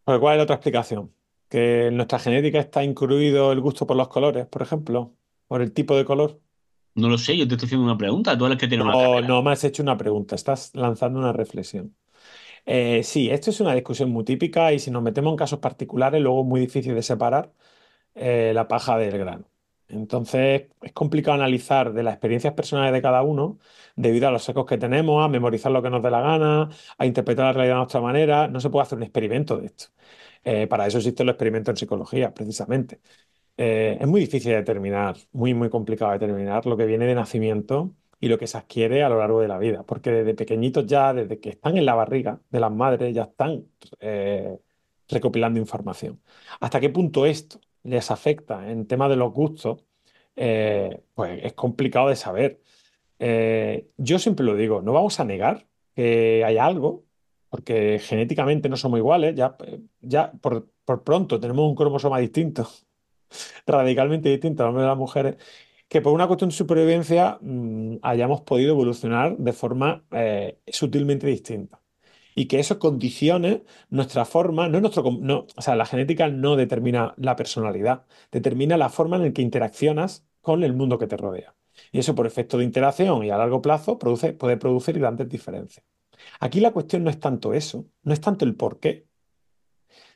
Porque 0.04 0.20
¿cuál 0.20 0.34
es 0.36 0.38
la 0.38 0.44
otra 0.44 0.56
explicación? 0.56 1.14
Que 1.50 1.88
en 1.88 1.96
nuestra 1.98 2.20
genética 2.20 2.60
está 2.60 2.84
incluido 2.84 3.52
el 3.52 3.60
gusto 3.60 3.86
por 3.86 3.98
los 3.98 4.08
colores, 4.08 4.46
por 4.48 4.62
ejemplo, 4.62 5.16
por 5.48 5.62
el 5.62 5.74
tipo 5.74 5.96
de 5.96 6.06
color. 6.06 6.40
No 6.96 7.10
lo 7.10 7.18
sé, 7.18 7.38
yo 7.38 7.48
te 7.48 7.56
estoy 7.56 7.68
haciendo 7.68 7.86
una 7.86 7.98
pregunta. 7.98 8.38
Tú 8.38 8.46
eres 8.46 8.58
que 8.58 8.68
tienes 8.68 8.86
una 8.86 8.94
No, 8.94 9.00
carrera. 9.00 9.28
no 9.28 9.42
me 9.44 9.52
has 9.52 9.64
hecho 9.64 9.82
una 9.84 9.98
pregunta, 9.98 10.36
estás 10.36 10.72
lanzando 10.76 11.20
una 11.20 11.34
reflexión. 11.34 11.96
Eh, 12.66 13.04
sí, 13.04 13.30
esto 13.30 13.50
es 13.50 13.60
una 13.60 13.74
discusión 13.74 14.10
muy 14.12 14.24
típica 14.24 14.72
y 14.74 14.80
si 14.80 14.92
nos 14.92 15.02
metemos 15.04 15.32
en 15.32 15.38
casos 15.38 15.60
particulares, 15.60 16.22
luego 16.22 16.42
es 16.42 16.48
muy 16.48 16.62
difícil 16.62 16.94
de 16.96 17.02
separar 17.04 17.52
eh, 18.16 18.52
la 18.56 18.68
paja 18.68 18.98
del 18.98 19.18
grano. 19.18 19.46
Entonces 19.88 20.70
es 20.82 20.94
complicado 20.94 21.36
analizar 21.36 21.94
de 21.94 22.04
las 22.04 22.14
experiencias 22.16 22.54
personales 22.54 22.94
de 22.94 23.02
cada 23.02 23.24
uno 23.24 23.60
debido 23.96 24.28
a 24.28 24.32
los 24.32 24.44
secos 24.44 24.66
que 24.66 24.78
tenemos, 24.78 25.24
a 25.24 25.28
memorizar 25.30 25.72
lo 25.72 25.82
que 25.84 25.90
nos 25.90 26.04
dé 26.04 26.12
la 26.12 26.22
gana, 26.22 26.70
a 26.98 27.06
interpretar 27.06 27.46
la 27.48 27.54
realidad 27.54 27.76
de 27.76 27.80
nuestra 27.80 28.02
manera. 28.02 28.48
No 28.48 28.60
se 28.62 28.70
puede 28.70 28.84
hacer 28.84 28.98
un 28.98 29.04
experimento 29.04 29.58
de 29.58 29.68
esto. 29.68 29.86
Eh, 30.44 30.68
para 30.68 30.88
eso 30.88 30.98
existen 31.00 31.28
los 31.28 31.34
experimentos 31.36 31.72
en 31.74 31.78
psicología, 31.78 32.34
precisamente. 32.34 33.02
Es 33.58 34.08
muy 34.08 34.22
difícil 34.22 34.52
de 34.52 34.58
determinar, 34.58 35.16
muy, 35.34 35.54
muy 35.54 35.70
complicado 35.70 36.12
de 36.14 36.20
determinar 36.20 36.66
lo 36.66 36.78
que 36.78 36.86
viene 36.86 37.06
de 37.06 37.16
nacimiento 37.16 37.96
y 38.22 38.28
lo 38.30 38.38
que 38.38 38.48
se 38.48 38.58
adquiere 38.58 39.04
a 39.04 39.10
lo 39.10 39.20
largo 39.20 39.42
de 39.42 39.48
la 39.48 39.58
vida, 39.58 39.84
porque 39.84 40.12
desde 40.12 40.36
pequeñitos 40.36 40.86
ya, 40.86 41.14
desde 41.14 41.40
que 41.40 41.50
están 41.50 41.76
en 41.78 41.86
la 41.86 41.96
barriga 41.96 42.40
de 42.50 42.60
las 42.60 42.72
madres, 42.72 43.14
ya 43.14 43.24
están 43.24 43.66
eh, 44.00 44.58
recopilando 45.10 45.60
información. 45.60 46.22
¿Hasta 46.60 46.80
qué 46.80 46.90
punto 46.90 47.26
esto 47.26 47.60
les 47.84 48.12
afecta 48.12 48.70
en 48.72 48.88
tema 48.88 49.10
de 49.10 49.16
los 49.16 49.34
gustos? 49.34 49.84
Eh, 50.36 51.02
pues 51.16 51.44
es 51.44 51.54
complicado 51.54 52.10
de 52.10 52.16
saber. 52.16 52.62
yo 53.98 54.20
siempre 54.20 54.46
lo 54.46 54.56
digo, 54.56 54.82
no 54.82 54.94
vamos 54.94 55.20
a 55.20 55.26
negar 55.26 55.68
que 55.96 56.44
hay 56.46 56.58
algo, 56.58 57.04
porque 57.50 58.00
genéticamente 58.00 58.70
no 58.70 58.78
somos 58.78 59.00
iguales, 59.00 59.36
ya, 59.36 59.58
ya 60.00 60.32
por, 60.32 60.70
por 60.86 61.04
pronto 61.04 61.40
tenemos 61.40 61.68
un 61.68 61.76
cromosoma 61.76 62.20
distinto 62.20 62.70
radicalmente 63.66 64.30
distinto 64.30 64.64
al 64.64 64.70
hombre 64.70 64.84
de 64.84 64.90
las 64.90 64.98
mujeres, 64.98 65.38
que 65.92 66.02
por 66.02 66.14
una 66.14 66.28
cuestión 66.28 66.52
de 66.52 66.56
supervivencia 66.56 67.38
mm, 67.42 67.98
hayamos 68.02 68.42
podido 68.42 68.72
evolucionar 68.72 69.38
de 69.38 69.52
forma 69.54 70.06
eh, 70.12 70.58
sutilmente 70.68 71.28
distinta. 71.28 71.82
Y 72.34 72.48
que 72.48 72.60
eso 72.62 72.80
condicione 72.80 73.66
nuestra 73.90 74.24
forma, 74.26 74.70
no 74.70 74.80
nuestro, 74.80 75.04
no, 75.20 75.48
o 75.54 75.62
sea, 75.62 75.76
la 75.76 75.86
genética 75.86 76.30
no 76.30 76.56
determina 76.56 77.14
la 77.18 77.36
personalidad, 77.36 78.06
determina 78.32 78.78
la 78.78 78.90
forma 78.90 79.18
en 79.18 79.24
la 79.24 79.34
que 79.34 79.42
interaccionas 79.42 80.26
con 80.42 80.64
el 80.64 80.74
mundo 80.74 80.98
que 80.98 81.08
te 81.08 81.18
rodea. 81.18 81.56
Y 81.92 82.00
eso 82.00 82.16
por 82.16 82.26
efecto 82.28 82.58
de 82.58 82.64
interacción 82.64 83.26
y 83.26 83.32
a 83.32 83.38
largo 83.38 83.62
plazo 83.62 84.00
produce, 84.00 84.34
puede 84.34 84.56
producir 84.58 84.98
grandes 84.98 85.28
diferencias. 85.30 85.86
Aquí 86.40 86.62
la 86.62 86.72
cuestión 86.72 87.04
no 87.04 87.10
es 87.10 87.20
tanto 87.20 87.54
eso, 87.54 87.86
no 88.04 88.14
es 88.14 88.22
tanto 88.22 88.46
el 88.46 88.56
por 88.56 88.80
qué, 88.80 89.08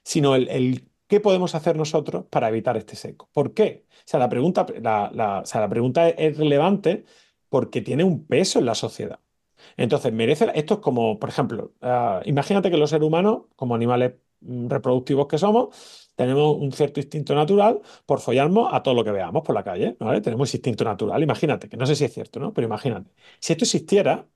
sino 0.03 0.35
el, 0.35 0.47
el 0.49 0.89
¿Qué 1.07 1.19
podemos 1.19 1.53
hacer 1.53 1.75
nosotros 1.75 2.25
para 2.29 2.49
evitar 2.49 2.77
este 2.77 2.95
seco? 2.95 3.29
¿Por 3.31 3.53
qué? 3.53 3.85
O 3.91 4.03
sea, 4.05 4.19
la 4.19 4.29
pregunta, 4.29 4.65
la, 4.81 5.67
pregunta 5.69 6.09
es 6.09 6.37
relevante 6.37 7.05
porque 7.49 7.81
tiene 7.81 8.03
un 8.03 8.25
peso 8.25 8.59
en 8.59 8.65
la 8.65 8.75
sociedad. 8.75 9.19
Entonces, 9.77 10.11
merece. 10.13 10.51
Esto 10.55 10.75
es 10.75 10.79
como, 10.81 11.19
por 11.19 11.29
ejemplo, 11.29 11.73
ah, 11.81 12.21
imagínate 12.25 12.71
que 12.71 12.77
los 12.77 12.89
seres 12.89 13.07
humanos, 13.07 13.43
como 13.55 13.75
animales 13.75 14.15
mm, 14.41 14.67
reproductivos 14.69 15.27
que 15.27 15.37
somos, 15.37 16.05
tenemos 16.15 16.57
un 16.57 16.71
cierto 16.71 16.99
instinto 16.99 17.35
natural 17.35 17.81
por 18.05 18.19
follarnos 18.19 18.69
a 18.73 18.81
todo 18.83 18.93
lo 18.95 19.03
que 19.03 19.11
veamos 19.11 19.43
por 19.43 19.55
la 19.55 19.63
calle. 19.63 19.97
Tenemos 20.23 20.49
ese 20.49 20.57
instinto 20.57 20.83
natural. 20.85 21.21
Imagínate, 21.23 21.69
que 21.69 21.77
no 21.77 21.85
sé 21.85 21.95
si 21.95 22.05
es 22.05 22.13
cierto, 22.13 22.39
¿no? 22.39 22.53
Pero 22.53 22.65
imagínate. 22.67 23.11
Si 23.39 23.53
esto 23.53 23.65
existiera, 23.65 24.27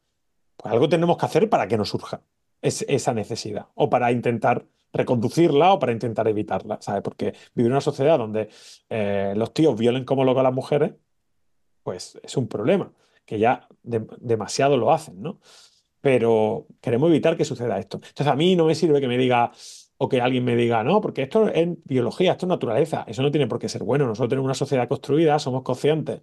pues 0.57 0.73
algo 0.73 0.89
tenemos 0.89 1.17
que 1.17 1.25
hacer 1.25 1.49
para 1.49 1.67
que 1.67 1.77
no 1.77 1.85
surja 1.85 2.21
esa 2.61 3.13
necesidad 3.13 3.67
o 3.75 3.89
para 3.89 4.11
intentar 4.11 4.65
reconducirla 4.93 5.73
o 5.73 5.79
para 5.79 5.91
intentar 5.91 6.27
evitarla, 6.27 6.79
¿sabes? 6.81 7.01
Porque 7.01 7.33
vivir 7.53 7.67
en 7.67 7.73
una 7.73 7.81
sociedad 7.81 8.17
donde 8.17 8.49
eh, 8.89 9.33
los 9.35 9.53
tíos 9.53 9.77
violen 9.77 10.05
como 10.05 10.23
locos 10.23 10.41
a 10.41 10.43
las 10.43 10.53
mujeres, 10.53 10.93
pues 11.83 12.19
es 12.23 12.37
un 12.37 12.47
problema, 12.47 12.91
que 13.25 13.39
ya 13.39 13.67
demasiado 13.83 14.77
lo 14.77 14.91
hacen, 14.91 15.21
¿no? 15.21 15.39
Pero 16.01 16.67
queremos 16.81 17.09
evitar 17.09 17.35
que 17.37 17.45
suceda 17.45 17.77
esto. 17.79 17.97
Entonces 17.97 18.27
a 18.27 18.35
mí 18.35 18.55
no 18.55 18.65
me 18.65 18.75
sirve 18.75 19.01
que 19.01 19.07
me 19.07 19.17
diga 19.17 19.51
o 19.97 20.07
que 20.07 20.21
alguien 20.21 20.45
me 20.45 20.55
diga, 20.55 20.83
no, 20.83 21.01
porque 21.01 21.23
esto 21.23 21.49
es 21.49 21.67
biología, 21.83 22.31
esto 22.31 22.45
es 22.45 22.49
naturaleza, 22.49 23.03
eso 23.05 23.21
no 23.21 23.31
tiene 23.31 23.47
por 23.47 23.59
qué 23.59 23.67
ser 23.67 23.83
bueno. 23.83 24.07
Nosotros 24.07 24.29
tenemos 24.29 24.45
una 24.45 24.53
sociedad 24.53 24.87
construida, 24.87 25.37
somos 25.39 25.61
conscientes 25.61 26.21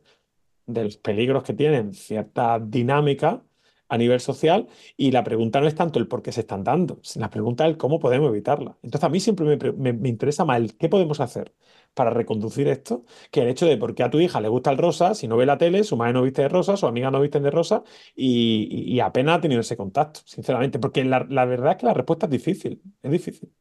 de 0.66 0.84
los 0.84 0.96
peligros 0.96 1.42
que 1.44 1.52
tienen 1.52 1.92
cierta 1.92 2.58
dinámica 2.58 3.44
a 3.88 3.98
nivel 3.98 4.20
social 4.20 4.68
y 4.96 5.10
la 5.12 5.24
pregunta 5.24 5.60
no 5.60 5.68
es 5.68 5.74
tanto 5.74 5.98
el 5.98 6.08
por 6.08 6.22
qué 6.22 6.32
se 6.32 6.40
están 6.40 6.64
dando, 6.64 7.00
la 7.16 7.30
pregunta 7.30 7.64
es 7.64 7.70
el 7.70 7.76
cómo 7.76 8.00
podemos 8.00 8.30
evitarla. 8.30 8.76
Entonces 8.82 9.04
a 9.04 9.08
mí 9.08 9.20
siempre 9.20 9.72
me, 9.72 10.08
interesa 10.08 10.44
más 10.44 10.58
el 10.58 10.76
qué 10.76 10.88
podemos 10.88 11.20
hacer 11.20 11.54
para 11.94 12.10
reconducir 12.10 12.68
esto 12.68 13.04
que 13.30 13.42
el 13.42 13.48
hecho 13.48 13.66
de 13.66 13.76
por 13.76 13.94
qué 13.94 14.02
a 14.02 14.10
tu 14.10 14.20
hija 14.20 14.40
le 14.40 14.48
gusta 14.48 14.70
el 14.70 14.78
rosa, 14.78 15.14
si 15.14 15.28
no 15.28 15.36
ve 15.36 15.46
la 15.46 15.58
tele, 15.58 15.84
su 15.84 15.96
madre 15.96 16.14
no 16.14 16.22
viste 16.22 16.42
de 16.42 16.48
rosa, 16.48 16.76
su 16.76 16.86
amiga 16.86 17.10
no 17.10 17.20
viste 17.20 17.40
de 17.40 17.50
rosa 17.50 17.84
y, 18.14 18.98
apenas 19.00 19.38
ha 19.38 19.40
tenido 19.40 19.60
ese 19.60 19.76
contacto, 19.76 20.20
sinceramente, 20.24 20.78
porque 20.78 21.04
la, 21.04 21.20
verdad 21.44 21.72
es 21.72 21.76
que 21.76 21.86
la 21.86 21.94
respuesta 21.94 22.26
es 22.26 22.32
difícil, 22.32 22.82
es 23.02 23.10
difícil. 23.10 23.52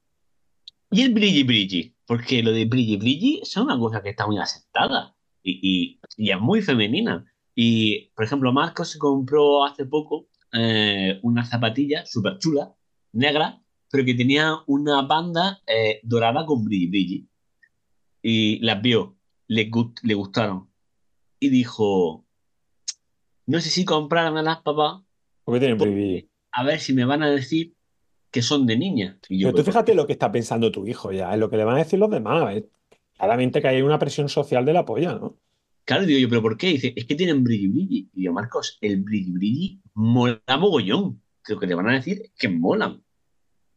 Y 0.91 1.01
el 1.01 1.13
brilli 1.13 1.43
brilli, 1.43 1.95
porque 2.05 2.41
lo 2.41 2.51
de 2.51 2.65
brilli 2.65 2.97
brilli 2.97 3.39
es 3.41 3.55
una 3.57 3.77
cosa 3.77 4.01
que 4.01 4.09
está 4.09 4.25
muy 4.25 4.39
aceptada 4.39 5.15
y, 5.43 5.99
y 6.17 6.31
es 6.31 6.39
muy 6.39 6.61
femenina. 6.61 7.25
Y, 7.55 8.11
por 8.15 8.25
ejemplo, 8.25 8.51
Marcos 8.51 8.89
se 8.89 8.99
compró 8.99 9.63
hace 9.63 9.85
poco 9.85 10.27
eh, 10.51 11.19
una 11.23 11.45
zapatilla 11.45 12.05
súper 12.05 12.37
chula, 12.37 12.75
negra, 13.13 13.61
pero 13.89 14.03
que 14.03 14.13
tenía 14.13 14.57
una 14.67 15.01
banda 15.03 15.61
eh, 15.65 16.01
dorada 16.03 16.45
con 16.45 16.65
brilli 16.65 16.87
brilli. 16.87 17.29
Y 18.21 18.59
las 18.59 18.81
vio, 18.81 19.17
le, 19.47 19.71
le 20.03 20.13
gustaron. 20.13 20.69
Y 21.39 21.49
dijo, 21.49 22.25
no 23.45 23.61
sé 23.61 23.69
si 23.69 23.85
comprarme 23.85 24.43
las 24.43 24.61
papás. 24.61 25.01
¿Por 25.45 25.55
qué 25.55 25.59
tienen 25.59 25.77
brilli 25.77 26.29
A 26.51 26.63
ver 26.63 26.79
si 26.81 26.93
me 26.93 27.05
van 27.05 27.23
a 27.23 27.29
decir 27.29 27.73
que 28.31 28.41
son 28.41 28.65
de 28.65 28.77
niña. 28.77 29.17
pero 29.29 29.53
tú 29.53 29.63
fíjate 29.63 29.95
lo 29.95 30.05
que 30.05 30.11
está 30.11 30.29
pensando 30.29 30.69
tu 30.69 30.85
hijo 30.85 31.13
ya, 31.13 31.31
es 31.31 31.39
lo 31.39 31.49
que 31.49 31.55
le 31.55 31.63
van 31.63 31.75
a 31.75 31.83
decir 31.83 31.99
los 31.99 32.09
demás. 32.09 32.61
Claramente 33.13 33.61
que 33.61 33.67
hay 33.69 33.81
una 33.81 33.97
presión 33.97 34.27
social 34.27 34.65
de 34.65 34.73
la 34.73 34.83
polla, 34.83 35.13
¿no? 35.13 35.37
Claro, 35.85 36.05
digo 36.05 36.19
yo, 36.19 36.27
¿pero 36.27 36.41
por 36.41 36.57
qué? 36.57 36.67
Dice, 36.67 36.93
es 36.95 37.05
que 37.05 37.15
tienen 37.15 37.43
brilli 37.43 37.67
brilli. 37.67 38.09
Y 38.13 38.23
yo, 38.23 38.33
Marcos, 38.33 38.79
el 38.81 39.03
brilli 39.03 39.31
brilli 39.31 39.81
mola 39.93 40.41
mogollón. 40.59 41.21
Lo 41.47 41.59
que 41.59 41.67
te 41.67 41.75
van 41.75 41.89
a 41.89 41.93
decir 41.93 42.21
es 42.23 42.31
que 42.35 42.49
molan, 42.49 43.03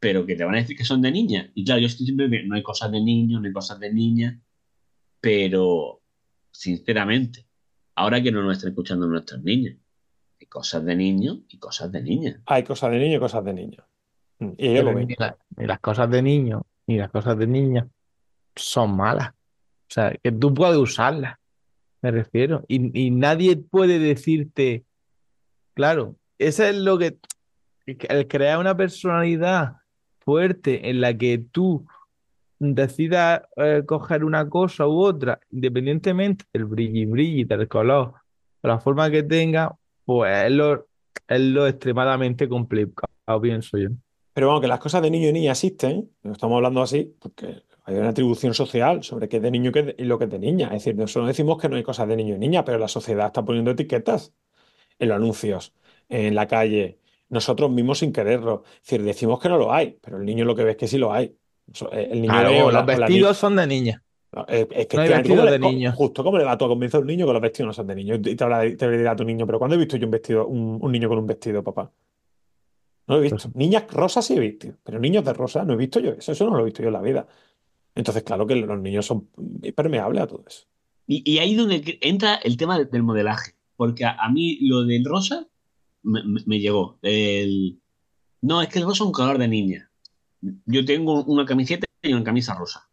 pero 0.00 0.24
que 0.24 0.34
te 0.34 0.44
van 0.44 0.54
a 0.54 0.58
decir 0.58 0.74
que 0.74 0.84
son 0.84 1.02
de 1.02 1.10
niña. 1.10 1.50
Y 1.54 1.64
claro, 1.64 1.80
yo 1.80 1.86
estoy 1.86 2.06
siempre 2.06 2.30
que 2.30 2.44
no 2.44 2.54
hay 2.54 2.62
cosas 2.62 2.90
de 2.90 3.00
niño, 3.00 3.40
no 3.40 3.46
hay 3.46 3.52
cosas 3.52 3.78
de 3.78 3.92
niña, 3.92 4.40
pero 5.20 6.00
sinceramente, 6.50 7.46
ahora 7.94 8.22
que 8.22 8.32
no 8.32 8.42
nos 8.42 8.56
están 8.56 8.70
escuchando 8.70 9.06
nuestros 9.06 9.42
niños, 9.42 9.76
hay 10.40 10.46
cosas 10.46 10.86
de 10.86 10.96
niño 10.96 11.42
y 11.46 11.58
cosas 11.58 11.92
de 11.92 12.00
niña. 12.00 12.42
Hay 12.46 12.62
cosas 12.62 12.90
de 12.90 12.98
niño 13.00 13.16
y 13.16 13.20
cosas 13.20 13.44
de 13.44 13.52
niño. 13.52 13.84
Mm, 14.38 14.52
y 14.56 14.68
ellos 14.68 14.84
lo 14.84 14.94
ven. 14.94 15.08
y 15.10 15.66
las 15.66 15.80
cosas 15.80 16.10
de 16.10 16.22
niño 16.22 16.64
y 16.86 16.96
las 16.96 17.10
cosas 17.10 17.36
de 17.36 17.46
niña 17.46 17.86
son 18.56 18.96
malas. 18.96 19.30
O 19.30 19.90
sea, 19.90 20.14
que 20.22 20.32
tú 20.32 20.54
puedes 20.54 20.78
usarlas 20.78 21.36
me 22.02 22.10
refiero. 22.10 22.64
Y, 22.68 23.10
nadie 23.10 23.56
puede 23.56 23.98
decirte, 23.98 24.84
claro, 25.74 26.16
eso 26.38 26.64
es 26.64 26.76
lo 26.76 26.98
que, 26.98 27.18
el 27.86 28.28
crear 28.28 28.58
una 28.58 28.76
personalidad 28.76 29.76
fuerte 30.20 30.90
en 30.90 31.00
la 31.00 31.16
que 31.16 31.38
tú 31.38 31.86
decidas 32.58 33.42
eh, 33.56 33.82
coger 33.86 34.24
una 34.24 34.48
cosa 34.48 34.86
u 34.86 35.00
otra, 35.00 35.40
independientemente 35.50 36.44
del 36.52 36.64
brilli 36.64 37.06
brilli, 37.06 37.44
del 37.44 37.68
color, 37.68 38.14
la 38.62 38.80
forma 38.80 39.10
que 39.10 39.22
tenga, 39.22 39.74
pues 40.04 40.46
es 40.46 40.52
lo, 40.52 40.86
es 41.28 41.40
lo 41.40 41.66
extremadamente 41.66 42.48
complicado, 42.48 43.40
pienso 43.40 43.78
yo. 43.78 43.90
Pero 44.32 44.48
bueno, 44.48 44.60
que 44.60 44.68
las 44.68 44.80
cosas 44.80 45.02
de 45.02 45.10
niño 45.10 45.28
y 45.28 45.32
niña 45.32 45.52
existen, 45.52 46.10
estamos 46.22 46.56
hablando 46.56 46.82
así, 46.82 47.14
porque 47.18 47.62
hay 47.88 47.96
una 47.96 48.10
atribución 48.10 48.52
social 48.52 49.02
sobre 49.02 49.30
qué 49.30 49.38
es 49.38 49.42
de 49.42 49.50
niño 49.50 49.72
y 49.96 50.04
lo 50.04 50.18
que 50.18 50.24
es 50.24 50.30
de 50.30 50.38
niña. 50.38 50.66
Es 50.66 50.84
decir, 50.84 50.94
nosotros 50.94 51.22
no 51.22 51.28
decimos 51.28 51.58
que 51.58 51.70
no 51.70 51.76
hay 51.76 51.82
cosas 51.82 52.06
de 52.06 52.16
niño 52.16 52.36
y 52.36 52.38
niña, 52.38 52.62
pero 52.62 52.78
la 52.78 52.86
sociedad 52.86 53.28
está 53.28 53.42
poniendo 53.42 53.70
etiquetas 53.70 54.34
en 54.98 55.08
los 55.08 55.16
anuncios, 55.16 55.72
en 56.10 56.34
la 56.34 56.46
calle, 56.46 56.98
nosotros 57.30 57.70
mismos 57.70 58.00
sin 58.00 58.12
quererlo. 58.12 58.64
Es 58.66 58.82
decir, 58.82 59.02
decimos 59.02 59.40
que 59.40 59.48
no 59.48 59.56
lo 59.56 59.72
hay, 59.72 59.96
pero 60.02 60.18
el 60.18 60.26
niño 60.26 60.44
lo 60.44 60.54
que 60.54 60.64
ve 60.64 60.72
es 60.72 60.76
que 60.76 60.86
sí 60.86 60.98
lo 60.98 61.14
hay. 61.14 61.34
Eh, 61.92 62.08
el 62.12 62.20
niño 62.20 62.70
los 62.70 62.86
vestidos 62.86 63.38
son 63.38 63.56
de 63.56 63.66
niña. 63.66 64.02
Es, 64.46 64.86
que 64.86 64.96
no 64.98 65.02
hay 65.04 65.08
vestidos 65.08 65.50
de 65.50 65.58
niño. 65.58 65.92
Justo 65.92 66.22
como 66.22 66.36
le 66.36 66.44
va 66.44 66.52
a 66.52 66.58
convencer 66.58 66.98
a 66.98 67.00
un 67.00 67.06
niño 67.06 67.26
que 67.26 67.32
los 67.32 67.40
vestidos 67.40 67.68
no 67.68 67.72
son 67.72 67.86
de 67.86 67.94
niño. 67.94 68.16
Y 68.16 68.36
te, 68.36 68.44
habla, 68.44 68.60
te 68.60 68.90
dirá 68.90 69.12
a 69.12 69.16
tu 69.16 69.24
niño, 69.24 69.46
pero 69.46 69.58
¿cuándo 69.58 69.76
he 69.76 69.78
visto 69.78 69.96
yo 69.96 70.04
un 70.04 70.10
vestido, 70.10 70.46
un, 70.46 70.92
niño 70.92 71.08
con 71.08 71.16
un 71.16 71.26
vestido, 71.26 71.62
papá? 71.62 71.90
No 73.06 73.14
lo 73.14 73.20
he 73.20 73.22
visto. 73.22 73.36
Pues 73.36 73.56
Niñas 73.56 73.90
rosas 73.90 74.26
sí 74.26 74.34
he 74.34 74.40
visto, 74.40 74.68
pero 74.84 74.98
niños 74.98 75.24
de 75.24 75.32
rosa 75.32 75.64
no 75.64 75.72
he 75.72 75.76
visto 75.76 76.00
yo 76.00 76.10
eso. 76.10 76.32
Eso 76.32 76.44
no 76.44 76.56
lo 76.56 76.60
he 76.60 76.66
visto 76.66 76.82
yo 76.82 76.88
en 76.88 76.94
la 76.94 77.00
vida. 77.00 77.26
Entonces, 77.94 78.22
claro 78.22 78.46
que 78.46 78.56
los 78.56 78.80
niños 78.80 79.06
son 79.06 79.28
permeables 79.74 80.22
a 80.22 80.26
todo 80.26 80.44
eso. 80.46 80.66
Y, 81.06 81.38
ahí 81.38 81.54
donde 81.54 81.98
entra 82.02 82.34
el 82.36 82.58
tema 82.58 82.78
del 82.78 83.02
modelaje, 83.02 83.54
porque 83.76 84.04
a, 84.04 84.28
mí 84.30 84.58
lo 84.60 84.84
del 84.84 85.04
rosa 85.06 85.48
me, 86.02 86.60
llegó. 86.60 86.98
No, 88.42 88.62
es 88.62 88.68
que 88.68 88.78
el 88.78 88.84
rosa 88.84 89.02
es 89.02 89.06
un 89.06 89.12
color 89.12 89.38
de 89.38 89.48
niña. 89.48 89.90
Yo 90.66 90.84
tengo 90.84 91.24
una 91.24 91.46
camiseta 91.46 91.86
y 92.02 92.12
una 92.12 92.24
camisa 92.24 92.54
rosa. 92.54 92.88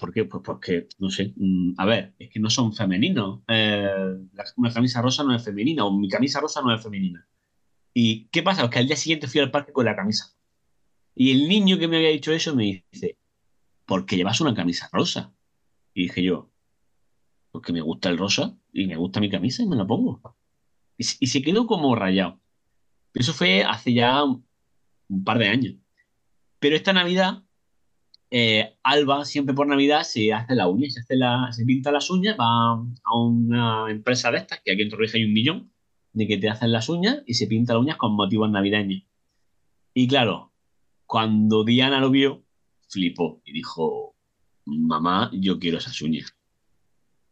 ¿Por 0.00 0.12
qué? 0.12 0.24
Pues 0.24 0.42
porque, 0.44 0.88
no 0.98 1.10
sé, 1.10 1.34
mm, 1.36 1.74
a 1.76 1.84
ver, 1.84 2.14
es 2.18 2.30
que 2.30 2.38
no 2.38 2.48
son 2.48 2.72
femeninos. 2.72 3.40
Eh, 3.48 4.16
una 4.56 4.72
camisa 4.72 5.02
rosa 5.02 5.24
no 5.24 5.34
es 5.34 5.44
femenina, 5.44 5.84
o 5.84 5.90
mi 5.90 6.08
camisa 6.08 6.40
rosa 6.40 6.62
no 6.62 6.72
es 6.72 6.80
femenina. 6.80 7.26
¿Y 7.92 8.26
qué 8.26 8.42
pasa? 8.42 8.64
Es 8.64 8.70
que 8.70 8.78
al 8.78 8.86
día 8.86 8.96
siguiente 8.96 9.26
fui 9.26 9.40
al 9.40 9.50
parque 9.50 9.72
con 9.72 9.84
la 9.84 9.96
camisa. 9.96 10.32
Y 11.14 11.32
el 11.32 11.48
niño 11.48 11.78
que 11.78 11.88
me 11.88 11.96
había 11.96 12.10
dicho 12.10 12.32
eso 12.32 12.54
me 12.54 12.86
dice, 12.90 13.18
porque 13.86 14.16
llevas 14.16 14.40
una 14.40 14.54
camisa 14.54 14.88
rosa. 14.92 15.34
Y 15.94 16.04
dije 16.04 16.22
yo, 16.22 16.50
porque 17.50 17.72
me 17.72 17.80
gusta 17.80 18.08
el 18.08 18.18
rosa 18.18 18.56
y 18.72 18.86
me 18.86 18.96
gusta 18.96 19.20
mi 19.20 19.30
camisa 19.30 19.62
y 19.62 19.66
me 19.66 19.76
la 19.76 19.86
pongo. 19.86 20.20
Y, 20.96 21.04
se- 21.04 21.42
quedó 21.42 21.66
como 21.66 21.94
rayado. 21.94 22.40
Eso 23.14 23.32
fue 23.32 23.64
hace 23.64 23.92
ya 23.92 24.24
un, 24.24 24.44
par 25.24 25.38
de 25.38 25.48
años. 25.48 25.74
Pero 26.58 26.76
esta 26.76 26.92
Navidad, 26.92 27.42
eh, 28.30 28.78
Alba 28.82 29.24
siempre 29.24 29.54
por 29.54 29.66
Navidad 29.66 30.04
se 30.04 30.32
hace 30.32 30.54
la 30.54 30.68
uña, 30.68 30.88
se, 30.88 31.00
hace 31.00 31.16
la, 31.16 31.52
se 31.52 31.64
pinta 31.64 31.92
las 31.92 32.08
uñas, 32.08 32.36
va 32.38 32.72
a 33.04 33.18
una 33.18 33.90
empresa 33.90 34.30
de 34.30 34.38
estas, 34.38 34.60
que 34.64 34.72
aquí 34.72 34.82
en 34.82 34.88
Torrevieja 34.88 35.18
hay 35.18 35.24
un 35.24 35.32
millón, 35.34 35.72
de 36.12 36.26
que 36.26 36.38
te 36.38 36.48
hacen 36.48 36.72
las 36.72 36.88
uñas 36.88 37.22
y 37.26 37.34
se 37.34 37.46
pinta 37.46 37.74
las 37.74 37.82
uñas 37.82 37.96
con 37.96 38.14
motivos 38.14 38.50
navideños. 38.50 39.02
Y 39.92 40.08
claro, 40.08 40.52
cuando 41.06 41.64
Diana 41.64 42.00
lo 42.00 42.10
vio, 42.10 42.44
flipó 42.92 43.40
y 43.44 43.52
dijo, 43.52 44.14
mamá, 44.66 45.30
yo 45.32 45.58
quiero 45.58 45.78
esas 45.78 46.00
uñas. 46.02 46.36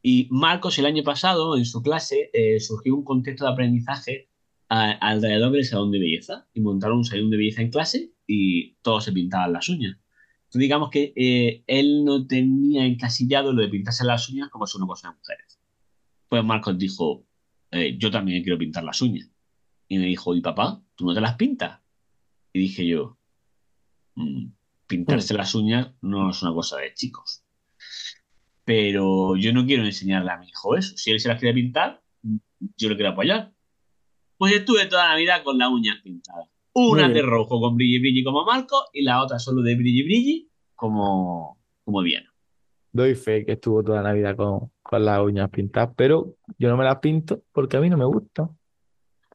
Y 0.03 0.29
Marcos 0.31 0.79
el 0.79 0.87
año 0.87 1.03
pasado, 1.05 1.57
en 1.57 1.67
su 1.67 1.83
clase, 1.83 2.31
eh, 2.33 2.59
surgió 2.59 2.97
un 2.97 3.05
contexto 3.05 3.45
de 3.45 3.53
aprendizaje 3.53 4.29
alrededor 4.69 5.53
del 5.53 5.65
salón 5.65 5.91
de 5.91 5.99
belleza. 5.99 6.49
Y 6.55 6.61
montaron 6.61 6.99
un 6.99 7.05
salón 7.05 7.29
de 7.31 7.37
belleza 7.37 7.61
en 7.61 7.71
clase 7.71 8.13
y 8.27 8.75
todos 8.83 9.05
se 9.05 9.13
pintaban 9.13 9.53
las 9.53 9.69
uñas. 9.69 9.99
Entonces, 10.45 10.61
digamos 10.61 10.91
que 10.91 11.13
eh, 11.15 11.63
él 11.67 12.05
no 12.05 12.27
tenía 12.27 12.87
encasillado 12.87 13.53
lo 13.53 13.63
de 13.63 13.69
pintarse 13.69 14.05
las 14.05 14.29
uñas 14.31 14.49
como 14.49 14.65
es 14.65 14.75
una 14.75 14.87
cosa 14.87 15.09
de 15.11 15.17
mujeres. 15.17 15.61
Pues 16.29 16.45
Marcos 16.45 16.79
dijo, 16.79 17.27
eh, 17.71 17.97
yo 17.99 18.11
también 18.11 18.43
quiero 18.43 18.59
pintar 18.59 18.85
las 18.85 19.03
uñas. 19.03 19.29
Y 19.89 19.99
me 19.99 20.07
dijo, 20.07 20.35
¿y 20.35 20.41
papá, 20.41 20.83
tú 20.95 21.05
no 21.05 21.15
te 21.15 21.21
las 21.21 21.35
pintas? 21.37 21.81
Y 22.53 22.61
dije 22.61 22.87
yo, 22.87 23.19
"Mm, 24.15 24.47
pintarse 24.91 25.35
las 25.35 25.55
uñas 25.55 25.93
no 26.03 26.31
es 26.31 26.43
una 26.43 26.53
cosa 26.53 26.77
de 26.79 26.93
chicos. 26.93 27.45
Pero 28.65 29.37
yo 29.37 29.53
no 29.53 29.65
quiero 29.65 29.85
enseñarle 29.85 30.33
a 30.33 30.37
mi 30.37 30.49
hijo 30.49 30.77
eso. 30.77 30.97
Si 30.97 31.13
él 31.13 31.21
se 31.21 31.29
las 31.29 31.39
quiere 31.39 31.55
pintar, 31.55 32.03
yo 32.77 32.89
lo 32.89 32.97
quiero 32.97 33.13
apoyar. 33.13 33.53
Pues 34.37 34.53
estuve 34.53 34.87
toda 34.87 35.09
la 35.09 35.17
vida 35.17 35.45
con 35.45 35.59
las 35.59 35.71
uñas 35.71 36.01
pintadas. 36.03 36.49
Una 36.73 37.09
de 37.09 37.23
rojo 37.23 37.61
con 37.61 37.77
brilli 37.77 38.01
brilli 38.01 38.25
como 38.25 38.45
Marco 38.45 38.77
y 38.93 39.03
la 39.03 39.23
otra 39.23 39.39
solo 39.39 39.63
de 39.63 39.77
brilli 39.77 40.03
brilli 40.03 40.51
como, 40.75 41.59
como 41.85 42.03
Diana. 42.03 42.33
Doy 42.93 43.15
fe 43.15 43.45
que 43.47 43.53
estuvo 43.53 43.85
toda 43.85 44.03
la 44.03 44.13
vida 44.13 44.35
con, 44.35 44.73
con 44.83 45.05
las 45.05 45.21
uñas 45.21 45.51
pintadas, 45.51 45.91
pero 45.97 46.37
yo 46.59 46.69
no 46.69 46.77
me 46.77 46.85
las 46.85 46.99
pinto 46.99 47.43
porque 47.53 47.77
a 47.77 47.81
mí 47.81 47.89
no 47.89 47.97
me 47.97 48.05
gusta. 48.05 48.51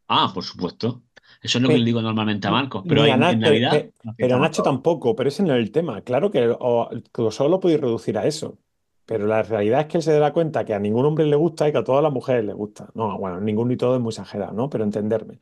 Ah, 0.08 0.32
por 0.34 0.44
supuesto. 0.44 1.05
Eso 1.46 1.58
es 1.58 1.62
lo 1.64 1.70
que 1.70 1.78
le 1.78 1.86
digo 1.86 2.02
normalmente 2.02 2.48
a 2.48 2.52
Marcos. 2.52 2.84
Pero 2.88 3.06
en, 3.06 3.20
Na- 3.20 3.32
en 3.32 3.40
pe- 3.40 3.46
Navidad. 3.46 3.72
pe- 3.72 3.92
nos 4.04 4.16
pero 4.16 4.36
a 4.36 4.40
Nacho 4.40 4.64
tampoco, 4.64 5.16
pero 5.16 5.30
ese 5.30 5.44
no 5.44 5.54
es 5.56 5.60
el 5.64 5.72
tema. 5.72 6.02
Claro 6.02 6.30
que, 6.32 6.56
o- 6.60 6.90
que 7.14 7.32
solo 7.32 7.50
lo 7.50 7.60
podéis 7.60 7.80
reducir 7.82 8.18
a 8.18 8.26
eso. 8.26 8.58
Pero 9.06 9.28
la 9.28 9.44
realidad 9.44 9.82
es 9.82 9.86
que 9.88 9.98
él 9.98 10.04
se 10.04 10.18
da 10.18 10.34
cuenta 10.34 10.66
que 10.66 10.74
a 10.74 10.80
ningún 10.80 11.06
hombre 11.06 11.26
le 11.28 11.36
gusta 11.36 11.68
y 11.70 11.72
que 11.72 11.78
a 11.78 11.84
todas 11.84 12.02
las 12.02 12.12
mujeres 12.12 12.44
les 12.44 12.56
gusta. 12.56 12.90
No, 12.96 13.18
bueno, 13.20 13.40
ninguno 13.40 13.72
y 13.72 13.78
todo 13.78 13.96
es 13.96 14.02
muy 14.02 14.10
exagerado, 14.10 14.54
¿no? 14.54 14.70
Pero 14.70 14.84
entenderme. 14.84 15.40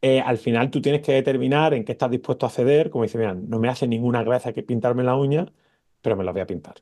Eh, 0.00 0.20
al 0.20 0.38
final 0.38 0.70
tú 0.70 0.80
tienes 0.80 1.02
que 1.02 1.12
determinar 1.12 1.74
en 1.74 1.84
qué 1.84 1.92
estás 1.92 2.10
dispuesto 2.10 2.46
a 2.46 2.50
ceder. 2.50 2.90
Como 2.90 3.04
dice, 3.04 3.18
mira, 3.18 3.34
no 3.34 3.58
me 3.58 3.68
hace 3.68 3.86
ninguna 3.86 4.22
gracia 4.22 4.52
que 4.54 4.62
pintarme 4.62 5.02
la 5.04 5.16
uña, 5.16 5.46
pero 6.02 6.16
me 6.16 6.24
la 6.24 6.32
voy 6.32 6.40
a 6.42 6.46
pintar. 6.46 6.76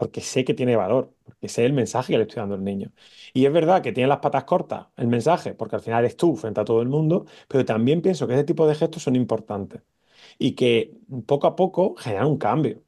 Porque 0.00 0.20
sé 0.22 0.44
que 0.44 0.54
tiene 0.54 0.76
valor, 0.76 1.14
porque 1.24 1.48
sé 1.48 1.64
el 1.66 1.74
mensaje 1.74 2.12
que 2.12 2.18
le 2.18 2.24
estoy 2.24 2.40
dando 2.40 2.54
al 2.56 2.64
niño. 2.64 2.92
Y 3.34 3.44
es 3.46 3.52
verdad 3.52 3.82
que 3.82 3.92
tiene 3.92 4.08
las 4.08 4.18
patas 4.20 4.44
cortas 4.44 4.86
el 4.96 5.08
mensaje, 5.08 5.54
porque 5.54 5.76
al 5.76 5.82
final 5.82 6.00
eres 6.04 6.16
tú 6.16 6.36
frente 6.36 6.60
a 6.60 6.64
todo 6.64 6.80
el 6.82 6.88
mundo, 6.88 7.26
pero 7.48 7.64
también 7.66 8.00
pienso 8.02 8.26
que 8.26 8.34
ese 8.34 8.44
tipo 8.44 8.66
de 8.66 8.74
gestos 8.74 9.02
son 9.02 9.16
importantes 9.16 9.82
y 10.38 10.52
que 10.54 10.98
poco 11.26 11.46
a 11.48 11.56
poco 11.56 11.94
generan 11.96 12.28
un 12.28 12.38
cambio, 12.38 12.82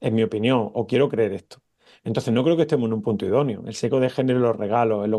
en 0.00 0.14
mi 0.14 0.22
opinión, 0.22 0.70
o 0.74 0.86
quiero 0.86 1.08
creer 1.08 1.32
esto. 1.32 1.62
Entonces 2.04 2.32
no 2.32 2.44
creo 2.44 2.56
que 2.56 2.62
estemos 2.62 2.86
en 2.88 2.94
un 2.94 3.02
punto 3.02 3.26
idóneo. 3.26 3.64
El 3.66 3.74
seco 3.74 4.00
de 4.00 4.10
género, 4.10 4.38
los 4.40 4.56
regalos, 4.56 5.04
en, 5.06 5.14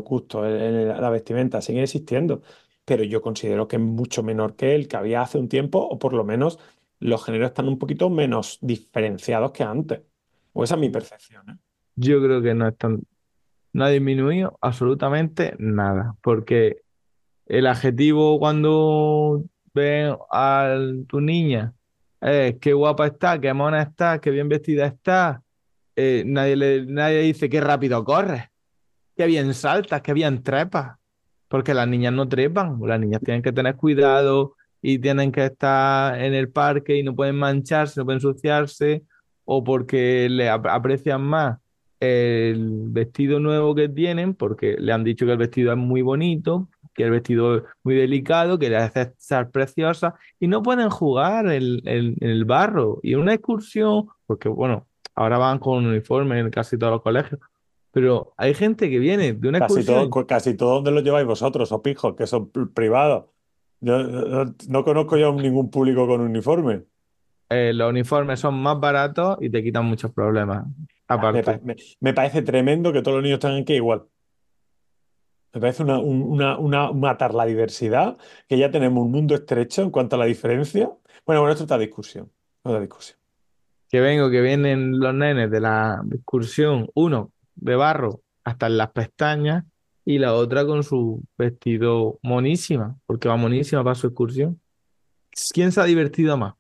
en 0.46 0.88
la 0.90 1.10
vestimenta, 1.10 1.62
siguen 1.62 1.84
existiendo, 1.84 2.42
pero 2.86 3.04
yo 3.04 3.22
considero 3.22 3.68
que 3.68 3.76
es 3.78 3.82
mucho 3.82 4.24
menor 4.24 4.56
que 4.56 4.76
el 4.76 4.88
que 4.88 4.98
había 4.98 5.22
hace 5.22 5.38
un 5.38 5.50
tiempo, 5.50 5.80
o 5.80 6.00
por 6.00 6.14
lo 6.14 6.24
menos 6.24 6.60
los 7.00 7.24
géneros 7.26 7.50
están 7.50 7.68
un 7.68 7.78
poquito 7.80 8.10
menos 8.10 8.58
diferenciados 8.62 9.52
que 9.52 9.64
antes. 9.64 10.02
O 10.60 10.64
esa 10.66 10.76
es 10.76 10.82
mi 10.82 10.90
percepción, 10.90 11.50
¿eh? 11.50 11.56
Yo 11.96 12.22
creo 12.22 12.42
que 12.42 12.54
no 12.54 12.68
están, 12.68 13.02
no 13.72 13.86
ha 13.86 13.90
disminuido 13.90 14.58
absolutamente 14.60 15.56
nada, 15.58 16.16
porque 16.22 16.82
el 17.46 17.66
adjetivo 17.66 18.40
cuando 18.40 19.44
ven 19.74 20.18
a 20.32 20.78
tu 21.08 21.22
niña 21.22 21.74
es 22.20 22.58
qué 22.60 22.74
guapa 22.74 23.08
está, 23.08 23.40
qué 23.40 23.54
mona 23.54 23.82
está, 23.84 24.20
qué 24.20 24.32
bien 24.32 24.50
vestida 24.50 24.86
está, 24.86 25.42
eh, 25.96 26.24
nadie, 26.26 26.58
le, 26.58 26.86
nadie 26.86 27.22
dice 27.22 27.50
qué 27.50 27.62
rápido 27.62 28.04
corres, 28.04 28.44
qué 29.16 29.28
bien 29.28 29.54
saltas, 29.54 30.02
qué 30.02 30.12
bien 30.12 30.44
trepas, 30.44 30.98
porque 31.48 31.74
las 31.74 31.88
niñas 31.88 32.12
no 32.12 32.28
trepan, 32.28 32.78
las 32.84 33.00
niñas 33.00 33.22
tienen 33.24 33.42
que 33.42 33.54
tener 33.54 33.78
cuidado 33.78 34.56
y 34.82 35.00
tienen 35.00 35.32
que 35.32 35.46
estar 35.46 36.22
en 36.22 36.34
el 36.34 36.50
parque 36.50 36.98
y 36.98 37.04
no 37.04 37.16
pueden 37.16 37.38
mancharse, 37.38 38.02
no 38.02 38.06
pueden 38.06 38.18
ensuciarse, 38.18 39.04
o 39.52 39.64
porque 39.64 40.28
le 40.30 40.48
ap- 40.48 40.68
aprecian 40.68 41.24
más 41.24 41.58
el 42.00 42.84
vestido 42.90 43.40
nuevo 43.40 43.74
que 43.74 43.90
tienen, 43.90 44.36
porque 44.36 44.76
le 44.78 44.92
han 44.94 45.04
dicho 45.04 45.26
que 45.26 45.32
el 45.32 45.38
vestido 45.40 45.72
es 45.72 45.78
muy 45.78 46.04
bonito, 46.04 46.70
que 46.94 47.04
el 47.06 47.12
vestido 47.12 47.58
es 47.58 47.64
muy 47.84 47.96
delicado, 47.96 48.60
que 48.60 48.70
le 48.70 48.78
hace 48.78 49.02
estar 49.02 49.50
preciosa, 49.50 50.14
y 50.40 50.48
no 50.48 50.62
pueden 50.62 50.90
jugar 50.92 51.48
el- 51.48 51.82
el- 51.86 52.16
en 52.22 52.30
el 52.30 52.46
barro. 52.46 53.00
Y 53.02 53.14
en 53.14 53.20
una 53.22 53.34
excursión, 53.34 54.06
porque 54.28 54.50
bueno, 54.50 54.86
ahora 55.16 55.40
van 55.40 55.58
con 55.58 55.84
uniforme 55.86 56.40
en 56.40 56.52
casi 56.52 56.78
todos 56.78 56.94
los 56.94 57.02
colegios, 57.02 57.42
pero 57.92 58.34
hay 58.38 58.54
gente 58.54 58.88
que 58.88 59.00
viene 59.00 59.34
de 59.34 59.50
una 59.50 59.60
Casi 59.60 59.80
excursión. 59.80 60.10
todo, 60.12 60.28
casi 60.28 60.54
todo 60.56 60.76
donde 60.76 60.92
lo 60.92 61.02
lleváis 61.02 61.26
vosotros, 61.26 61.72
o 61.72 61.82
pijos, 61.82 62.16
que 62.16 62.28
son 62.28 62.52
pr- 62.52 62.72
privados. 62.72 63.26
Yo 63.82 63.98
no, 64.04 64.54
no 64.70 64.84
conozco 64.84 65.18
yo 65.18 65.34
ningún 65.34 65.72
público 65.72 66.06
con 66.06 66.22
uniforme. 66.22 66.84
Eh, 67.50 67.72
los 67.74 67.90
uniformes 67.90 68.40
son 68.40 68.62
más 68.62 68.80
baratos 68.80 69.38
y 69.42 69.50
te 69.50 69.64
quitan 69.64 69.86
muchos 69.86 70.12
problemas. 70.12 70.66
Me, 70.68 70.74
Aparte, 71.08 71.44
pa- 71.44 71.60
me- 71.64 71.76
me 72.02 72.14
parece 72.14 72.42
tremendo 72.44 72.94
que 72.94 73.02
todos 73.02 73.16
los 73.18 73.24
niños 73.24 73.40
tengan 73.40 73.66
que 73.66 73.76
igual. 73.76 74.04
Me 75.54 75.60
parece 75.62 75.82
una, 75.84 75.98
un- 76.00 76.22
una, 76.22 76.58
una, 76.60 76.92
matar 76.92 77.34
la 77.34 77.46
diversidad, 77.46 78.18
que 78.48 78.58
ya 78.58 78.70
tenemos 78.70 79.04
un 79.04 79.12
mundo 79.12 79.34
estrecho 79.36 79.82
en 79.82 79.90
cuanto 79.90 80.16
a 80.16 80.20
la 80.20 80.26
diferencia. 80.26 80.92
Bueno, 81.26 81.42
bueno, 81.42 81.52
esto 81.52 81.64
está 81.64 81.78
discusión. 81.78 82.32
Otra 82.64 82.80
discusión. 82.80 83.18
que 83.92 84.00
vengo, 84.02 84.30
que 84.30 84.42
vienen 84.42 85.00
los 85.00 85.14
nenes 85.16 85.50
de 85.50 85.60
la 85.60 86.04
excursión, 86.12 86.88
uno 86.94 87.32
de 87.56 87.76
barro 87.76 88.22
hasta 88.44 88.68
en 88.68 88.78
las 88.78 88.92
pestañas 88.92 89.66
y 90.06 90.20
la 90.20 90.36
otra 90.36 90.64
con 90.66 90.84
su 90.84 91.24
vestido 91.38 92.20
monísima, 92.22 92.96
porque 93.08 93.28
va 93.28 93.36
monísima 93.36 93.84
para 93.84 93.96
su 93.96 94.06
excursión. 94.08 94.62
¿Quién 95.52 95.72
se 95.72 95.82
ha 95.82 95.86
divertido 95.86 96.38
más? 96.38 96.54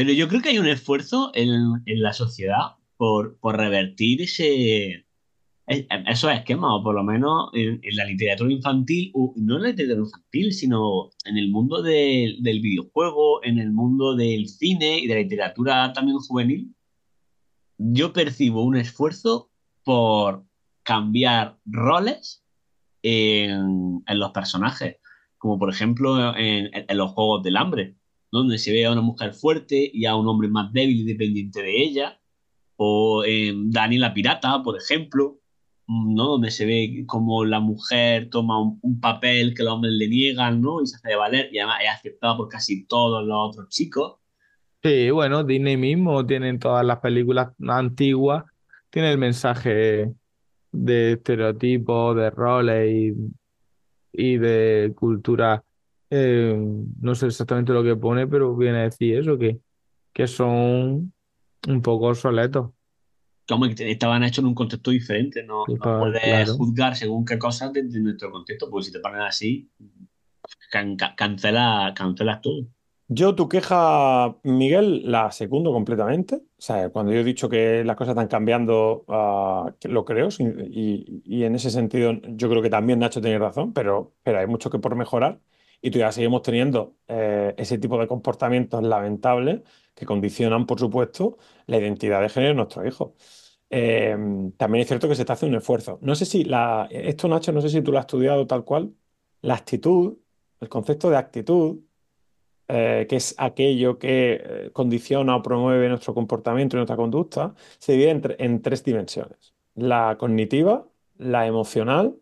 Pero 0.00 0.14
yo 0.14 0.28
creo 0.28 0.40
que 0.40 0.48
hay 0.48 0.58
un 0.58 0.66
esfuerzo 0.66 1.30
en, 1.34 1.50
en 1.84 2.02
la 2.02 2.14
sociedad 2.14 2.76
por, 2.96 3.38
por 3.38 3.58
revertir 3.58 4.22
ese, 4.22 5.04
es- 5.66 5.86
esos 6.08 6.32
esquemas, 6.32 6.70
o 6.72 6.82
por 6.82 6.94
lo 6.94 7.04
menos 7.04 7.50
en, 7.52 7.78
la 7.92 8.06
literatura 8.06 8.50
infantil, 8.50 9.12
no 9.36 9.56
en 9.56 9.62
la 9.62 9.68
literatura 9.68 10.06
infantil, 10.06 10.54
sino 10.54 11.10
en 11.26 11.36
el 11.36 11.50
mundo 11.50 11.82
del- 11.82 12.42
del 12.42 12.60
videojuego, 12.62 13.44
en 13.44 13.58
el 13.58 13.72
mundo 13.72 14.16
del 14.16 14.48
cine 14.48 15.00
y 15.00 15.06
de 15.06 15.16
la 15.16 15.20
literatura 15.20 15.92
también 15.92 16.16
juvenil. 16.16 16.74
Yo 17.76 18.14
percibo 18.14 18.64
un 18.64 18.76
esfuerzo 18.78 19.50
por 19.84 20.46
cambiar 20.82 21.58
roles 21.66 22.42
en, 23.02 24.02
en 24.06 24.18
los 24.18 24.30
personajes, 24.30 24.96
como 25.36 25.58
por 25.58 25.68
ejemplo 25.68 26.34
en, 26.38 26.70
en 26.72 26.96
los 26.96 27.10
Juegos 27.10 27.42
del 27.42 27.58
Hambre, 27.58 27.96
donde 28.30 28.58
se 28.58 28.72
ve 28.72 28.86
a 28.86 28.92
una 28.92 29.00
mujer 29.00 29.34
fuerte 29.34 29.90
y 29.92 30.06
a 30.06 30.16
un 30.16 30.28
hombre 30.28 30.48
más 30.48 30.72
débil 30.72 31.00
y 31.00 31.04
dependiente 31.04 31.62
de 31.62 31.82
ella, 31.82 32.20
o 32.76 33.24
en 33.24 33.70
Dani 33.70 33.98
la 33.98 34.14
Pirata, 34.14 34.62
por 34.62 34.76
ejemplo, 34.76 35.40
¿no? 35.86 36.24
Donde 36.24 36.50
se 36.50 36.64
ve 36.66 37.04
como 37.06 37.44
la 37.44 37.60
mujer 37.60 38.30
toma 38.30 38.60
un, 38.60 39.00
papel 39.00 39.54
que 39.54 39.64
los 39.64 39.74
hombres 39.74 39.92
le 39.94 40.08
niegan, 40.08 40.60
¿no? 40.60 40.80
Y 40.80 40.86
se 40.86 40.96
hace 40.96 41.08
de 41.08 41.16
valer, 41.16 41.50
y 41.52 41.58
además 41.58 41.78
es 41.82 41.90
aceptada 41.90 42.36
por 42.36 42.48
casi 42.48 42.86
todos 42.86 43.26
los 43.26 43.36
otros 43.36 43.68
chicos. 43.68 44.16
Sí, 44.82 45.10
bueno, 45.10 45.44
Disney 45.44 45.76
mismo 45.76 46.24
tiene 46.24 46.48
en 46.48 46.58
todas 46.58 46.86
las 46.86 47.00
películas 47.00 47.48
antiguas, 47.68 48.44
tiene 48.88 49.10
el 49.10 49.18
mensaje 49.18 50.12
de 50.72 51.12
estereotipos, 51.12 52.16
de 52.16 52.30
roles 52.30 52.90
y, 52.90 53.14
y 54.12 54.38
de 54.38 54.92
cultura. 54.96 55.64
Eh, 56.10 56.56
no 57.00 57.14
sé 57.14 57.26
exactamente 57.26 57.72
lo 57.72 57.82
que 57.82 57.96
pone, 57.96 58.26
pero 58.26 58.54
viene 58.56 58.78
a 58.78 58.82
decir 58.82 59.16
eso, 59.18 59.38
que, 59.38 59.60
que 60.12 60.26
son 60.26 61.12
un 61.68 61.82
poco 61.82 62.08
obsoletos. 62.08 62.70
Como 63.48 63.66
que 63.68 63.90
estaban 63.90 64.22
hechos 64.22 64.38
en 64.40 64.46
un 64.46 64.54
contexto 64.54 64.90
diferente, 64.92 65.42
no, 65.42 65.66
Sí, 65.66 65.72
no 65.74 65.78
pa- 65.78 65.98
puedes 65.98 66.22
claro. 66.22 66.54
juzgar 66.56 66.96
según 66.96 67.24
qué 67.24 67.38
cosas 67.38 67.72
desde 67.72 67.98
nuestro 68.00 68.30
contexto, 68.30 68.70
porque 68.70 68.86
si 68.86 68.92
te 68.92 69.00
ponen 69.00 69.22
así, 69.22 69.70
can- 70.70 70.96
ca- 70.96 71.14
cancela, 71.16 71.92
cancelas 71.96 72.40
todo. 72.40 72.66
Yo 73.12 73.34
tu 73.34 73.48
queja, 73.48 74.36
Miguel, 74.44 75.10
la 75.10 75.32
secundo 75.32 75.72
completamente. 75.72 76.36
O 76.36 76.60
sea, 76.62 76.90
cuando 76.90 77.12
yo 77.12 77.18
he 77.20 77.24
dicho 77.24 77.48
que 77.48 77.82
las 77.84 77.96
cosas 77.96 78.12
están 78.12 78.28
cambiando, 78.28 79.04
que 79.80 79.88
lo 79.88 80.04
creo. 80.04 80.28
Y, 80.38 81.20
y 81.24 81.42
en 81.42 81.56
ese 81.56 81.70
sentido, 81.70 82.12
yo 82.12 82.48
creo 82.48 82.62
que 82.62 82.70
también 82.70 83.00
Nacho 83.00 83.20
tiene 83.20 83.38
razón, 83.40 83.72
pero, 83.72 84.14
pero 84.22 84.38
hay 84.38 84.46
mucho 84.46 84.70
que 84.70 84.78
por 84.78 84.94
mejorar. 84.94 85.40
Y 85.82 85.90
todavía 85.90 86.12
seguimos 86.12 86.42
teniendo 86.42 86.96
eh, 87.08 87.54
ese 87.56 87.78
tipo 87.78 87.98
de 87.98 88.06
comportamientos 88.06 88.82
lamentables 88.82 89.62
que 89.94 90.06
condicionan, 90.06 90.66
por 90.66 90.78
supuesto, 90.78 91.38
la 91.66 91.78
identidad 91.78 92.20
de 92.20 92.28
género 92.28 92.50
de 92.50 92.56
nuestros 92.56 92.86
hijos. 92.86 93.12
Eh, 93.70 94.16
también 94.56 94.82
es 94.82 94.88
cierto 94.88 95.08
que 95.08 95.14
se 95.14 95.22
está 95.22 95.34
haciendo 95.34 95.56
un 95.56 95.60
esfuerzo. 95.60 95.98
No 96.02 96.14
sé 96.14 96.26
si 96.26 96.44
la, 96.44 96.88
esto, 96.90 97.28
Nacho, 97.28 97.52
no 97.52 97.60
sé 97.60 97.68
si 97.70 97.82
tú 97.82 97.92
lo 97.92 97.98
has 97.98 98.04
estudiado 98.04 98.46
tal 98.46 98.64
cual. 98.64 98.92
La 99.42 99.54
actitud, 99.54 100.18
el 100.60 100.68
concepto 100.68 101.08
de 101.10 101.16
actitud 101.16 101.80
eh, 102.72 103.06
que 103.08 103.16
es 103.16 103.34
aquello 103.36 103.98
que 103.98 104.40
eh, 104.44 104.70
condiciona 104.72 105.34
o 105.34 105.42
promueve 105.42 105.88
nuestro 105.88 106.14
comportamiento 106.14 106.76
y 106.76 106.78
nuestra 106.78 106.94
conducta, 106.96 107.52
se 107.78 107.94
divide 107.94 108.10
en, 108.10 108.22
en 108.38 108.62
tres 108.62 108.84
dimensiones. 108.84 109.54
La 109.74 110.16
cognitiva, 110.16 110.86
la 111.18 111.48
emocional 111.48 112.14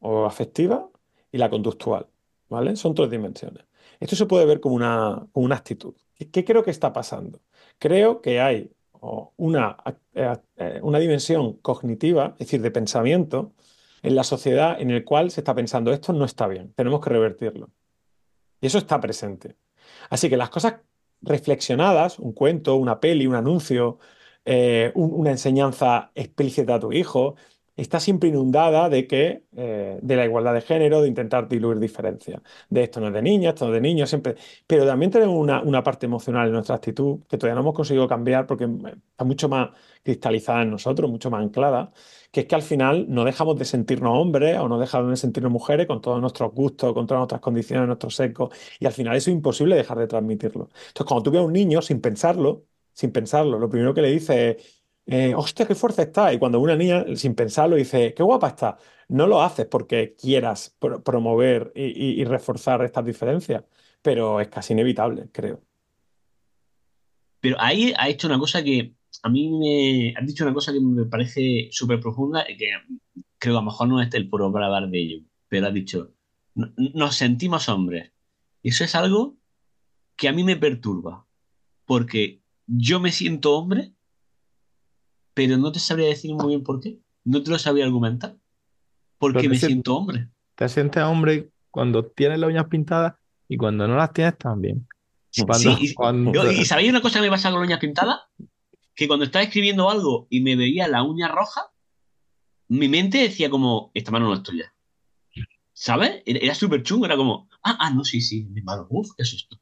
o 0.00 0.24
afectiva 0.24 0.88
y 1.30 1.36
la 1.36 1.50
conductual, 1.50 2.06
Son 2.76 2.94
tres 2.94 3.10
dimensiones. 3.10 3.64
Esto 4.00 4.16
se 4.16 4.26
puede 4.26 4.46
ver 4.46 4.60
como 4.60 4.74
una, 4.74 5.26
como 5.32 5.46
una 5.46 5.56
actitud. 5.56 5.94
¿Qué, 6.32 6.44
creo 6.44 6.62
que 6.62 6.70
está 6.70 6.92
pasando? 6.92 7.40
Creo 7.78 8.20
que 8.20 8.40
hay 8.40 8.70
una, 9.36 9.76
eh, 10.14 10.36
eh, 10.56 10.80
una 10.82 10.98
dimensión 10.98 11.54
cognitiva, 11.54 12.34
es 12.38 12.46
decir, 12.46 12.62
de 12.62 12.70
pensamiento, 12.70 13.52
en 14.02 14.14
la 14.14 14.24
sociedad 14.24 14.80
en 14.80 14.90
el 14.90 15.04
cual 15.04 15.30
se 15.30 15.40
está 15.40 15.54
pensando, 15.54 15.92
esto 15.92 16.12
no 16.12 16.24
está 16.24 16.46
bien, 16.46 16.72
tenemos 16.74 17.00
que 17.00 17.10
revertirlo. 17.10 17.70
Y 18.60 18.66
eso 18.66 18.78
está 18.78 19.00
presente. 19.00 19.56
Así 20.10 20.28
que 20.28 20.36
las 20.36 20.50
cosas 20.50 20.74
reflexionadas, 21.20 22.18
un 22.18 22.32
cuento, 22.32 22.76
una 22.76 23.00
peli, 23.00 23.26
un 23.26 23.34
anuncio, 23.34 23.98
eh, 24.44 24.90
un- 24.94 25.12
una 25.12 25.30
enseñanza 25.30 26.10
explícita 26.14 26.74
a 26.76 26.80
tu 26.80 26.92
hijo, 26.92 27.36
está 27.76 28.00
siempre 28.00 28.28
inundada 28.28 28.88
de 28.88 29.06
que, 29.06 29.44
eh, 29.56 29.98
de 30.02 30.16
la 30.16 30.24
igualdad 30.24 30.54
de 30.54 30.60
género, 30.60 31.02
de 31.02 31.08
intentar 31.08 31.48
diluir 31.48 31.78
diferencias. 31.78 32.42
De 32.68 32.84
esto 32.84 33.00
no 33.00 33.08
es 33.08 33.12
de 33.14 33.22
niña, 33.22 33.50
esto 33.50 33.66
no 33.66 33.72
es 33.72 33.76
de 33.76 33.80
niño, 33.80 34.06
siempre. 34.06 34.36
Pero 34.66 34.86
también 34.86 35.10
tenemos 35.10 35.36
una, 35.36 35.82
parte 35.82 36.06
emocional 36.06 36.46
en 36.46 36.52
nuestra 36.54 36.76
actitud 36.76 37.20
que 37.28 37.38
todavía 37.38 37.54
no 37.56 37.62
hemos 37.62 37.74
conseguido 37.74 38.06
cambiar 38.08 38.46
porque 38.46 38.64
eh, 38.64 38.94
está 39.10 39.24
mucho 39.24 39.48
más 39.48 39.70
cristalizada 40.02 40.62
en 40.62 40.70
nosotros, 40.70 41.10
mucho 41.10 41.30
más 41.30 41.42
anclada 41.42 41.92
que 42.32 42.40
es 42.40 42.46
que 42.46 42.54
al 42.54 42.62
final 42.62 43.06
no 43.08 43.24
dejamos 43.24 43.58
de 43.58 43.64
sentirnos 43.66 44.18
hombres 44.18 44.58
o 44.58 44.68
no 44.68 44.78
dejamos 44.78 45.10
de 45.10 45.16
sentirnos 45.16 45.52
mujeres 45.52 45.86
con 45.86 46.00
todos 46.00 46.20
nuestros 46.20 46.52
gustos, 46.52 46.94
con 46.94 47.06
todas 47.06 47.20
nuestras 47.20 47.40
condiciones, 47.42 47.86
nuestros 47.86 48.14
secos, 48.16 48.56
y 48.80 48.86
al 48.86 48.92
final 48.92 49.16
eso 49.16 49.30
es 49.30 49.36
imposible 49.36 49.76
dejar 49.76 49.98
de 49.98 50.06
transmitirlo. 50.06 50.70
Entonces, 50.88 51.06
cuando 51.06 51.22
tú 51.24 51.30
ves 51.30 51.40
a 51.40 51.44
un 51.44 51.52
niño 51.52 51.82
sin 51.82 52.00
pensarlo, 52.00 52.64
sin 52.94 53.12
pensarlo, 53.12 53.58
lo 53.58 53.68
primero 53.68 53.92
que 53.94 54.02
le 54.02 54.10
dice 54.10 54.50
es, 54.50 54.81
eh, 55.06 55.34
hostia, 55.34 55.66
qué 55.66 55.74
fuerza 55.74 56.02
está, 56.02 56.32
y 56.32 56.38
cuando 56.38 56.60
una 56.60 56.76
niña 56.76 57.04
sin 57.16 57.34
pensarlo 57.34 57.76
dice, 57.76 58.14
qué 58.14 58.22
guapa 58.22 58.48
está, 58.48 58.78
no 59.08 59.26
lo 59.26 59.42
haces 59.42 59.66
porque 59.66 60.14
quieras 60.14 60.76
pro- 60.78 61.02
promover 61.02 61.72
y, 61.74 62.24
reforzar 62.24 62.82
estas 62.84 63.04
diferencias, 63.04 63.64
pero 64.00 64.40
es 64.40 64.48
casi 64.48 64.72
inevitable, 64.72 65.28
creo. 65.32 65.62
Pero 67.40 67.56
ahí 67.58 67.92
ha 67.98 68.08
hecho 68.08 68.28
una 68.28 68.38
cosa 68.38 68.62
que 68.62 68.94
a 69.22 69.28
mí 69.28 69.50
me... 69.50 70.14
Has 70.16 70.26
dicho 70.26 70.44
una 70.44 70.54
cosa 70.54 70.72
que 70.72 70.80
me 70.80 71.04
parece 71.06 71.68
súper 71.72 72.00
profunda 72.00 72.48
y 72.48 72.56
que 72.56 72.70
creo 73.38 73.54
que 73.54 73.58
a 73.58 73.60
lo 73.60 73.62
mejor 73.62 73.88
no 73.88 74.00
es 74.00 74.12
el 74.14 74.28
puro 74.28 74.50
de 74.50 74.98
ello, 74.98 75.24
pero 75.48 75.66
has 75.66 75.74
dicho, 75.74 76.14
"No- 76.54 76.72
nos 76.76 77.16
sentimos 77.16 77.68
hombres. 77.68 78.12
Y 78.62 78.70
eso 78.70 78.84
es 78.84 78.94
algo 78.94 79.36
que 80.16 80.28
a 80.28 80.32
mí 80.32 80.44
me 80.44 80.56
perturba, 80.56 81.26
porque 81.84 82.42
yo 82.66 83.00
me 83.00 83.10
siento 83.10 83.56
hombre, 83.56 83.92
pero 85.34 85.56
no 85.58 85.72
te 85.72 85.78
sabría 85.80 86.06
decir 86.08 86.34
muy 86.34 86.48
bien 86.48 86.62
por 86.62 86.80
qué. 86.80 86.98
No 87.24 87.42
te 87.42 87.50
lo 87.50 87.58
sabría 87.58 87.84
argumentar. 87.84 88.36
Porque 89.18 89.48
me 89.48 89.54
sien- 89.56 89.68
siento 89.68 89.96
hombre. 89.96 90.28
Te 90.56 90.68
sientes 90.68 91.02
hombre 91.02 91.50
cuando 91.70 92.04
tienes 92.06 92.38
las 92.38 92.48
uñas 92.48 92.66
pintadas 92.66 93.14
y 93.48 93.56
cuando 93.56 93.86
no 93.88 93.96
las 93.96 94.12
tienes 94.12 94.36
también. 94.38 94.86
Cuando, 95.46 95.58
Sí, 95.76 95.76
y, 95.80 95.94
cuando- 95.94 96.52
y- 96.52 96.60
y 96.60 96.64
¿sabéis 96.64 96.90
una 96.90 97.00
cosa 97.00 97.18
que 97.18 97.24
me 97.26 97.30
pasa 97.30 97.50
con 97.50 97.60
las 97.60 97.66
uñas 97.68 97.80
pintadas? 97.80 98.20
Que 98.94 99.06
cuando 99.08 99.24
estaba 99.24 99.42
escribiendo 99.42 99.88
algo 99.88 100.26
y 100.28 100.40
me 100.42 100.56
veía 100.56 100.88
la 100.88 101.02
uña 101.02 101.28
roja, 101.28 101.70
mi 102.68 102.88
mente 102.88 103.18
decía 103.18 103.48
como, 103.48 103.90
esta 103.94 104.10
mano 104.10 104.26
no 104.26 104.34
es 104.34 104.42
tuya. 104.42 104.74
¿Sabes? 105.72 106.22
Era, 106.26 106.38
era 106.40 106.54
súper 106.54 106.82
chungo, 106.82 107.06
era 107.06 107.16
como, 107.16 107.48
ah, 107.62 107.76
ah, 107.80 107.90
no, 107.90 108.04
sí, 108.04 108.20
sí, 108.20 108.44
mi 108.44 108.60
mano, 108.62 108.86
uf, 108.90 109.08
qué 109.16 109.24
susto. 109.24 109.58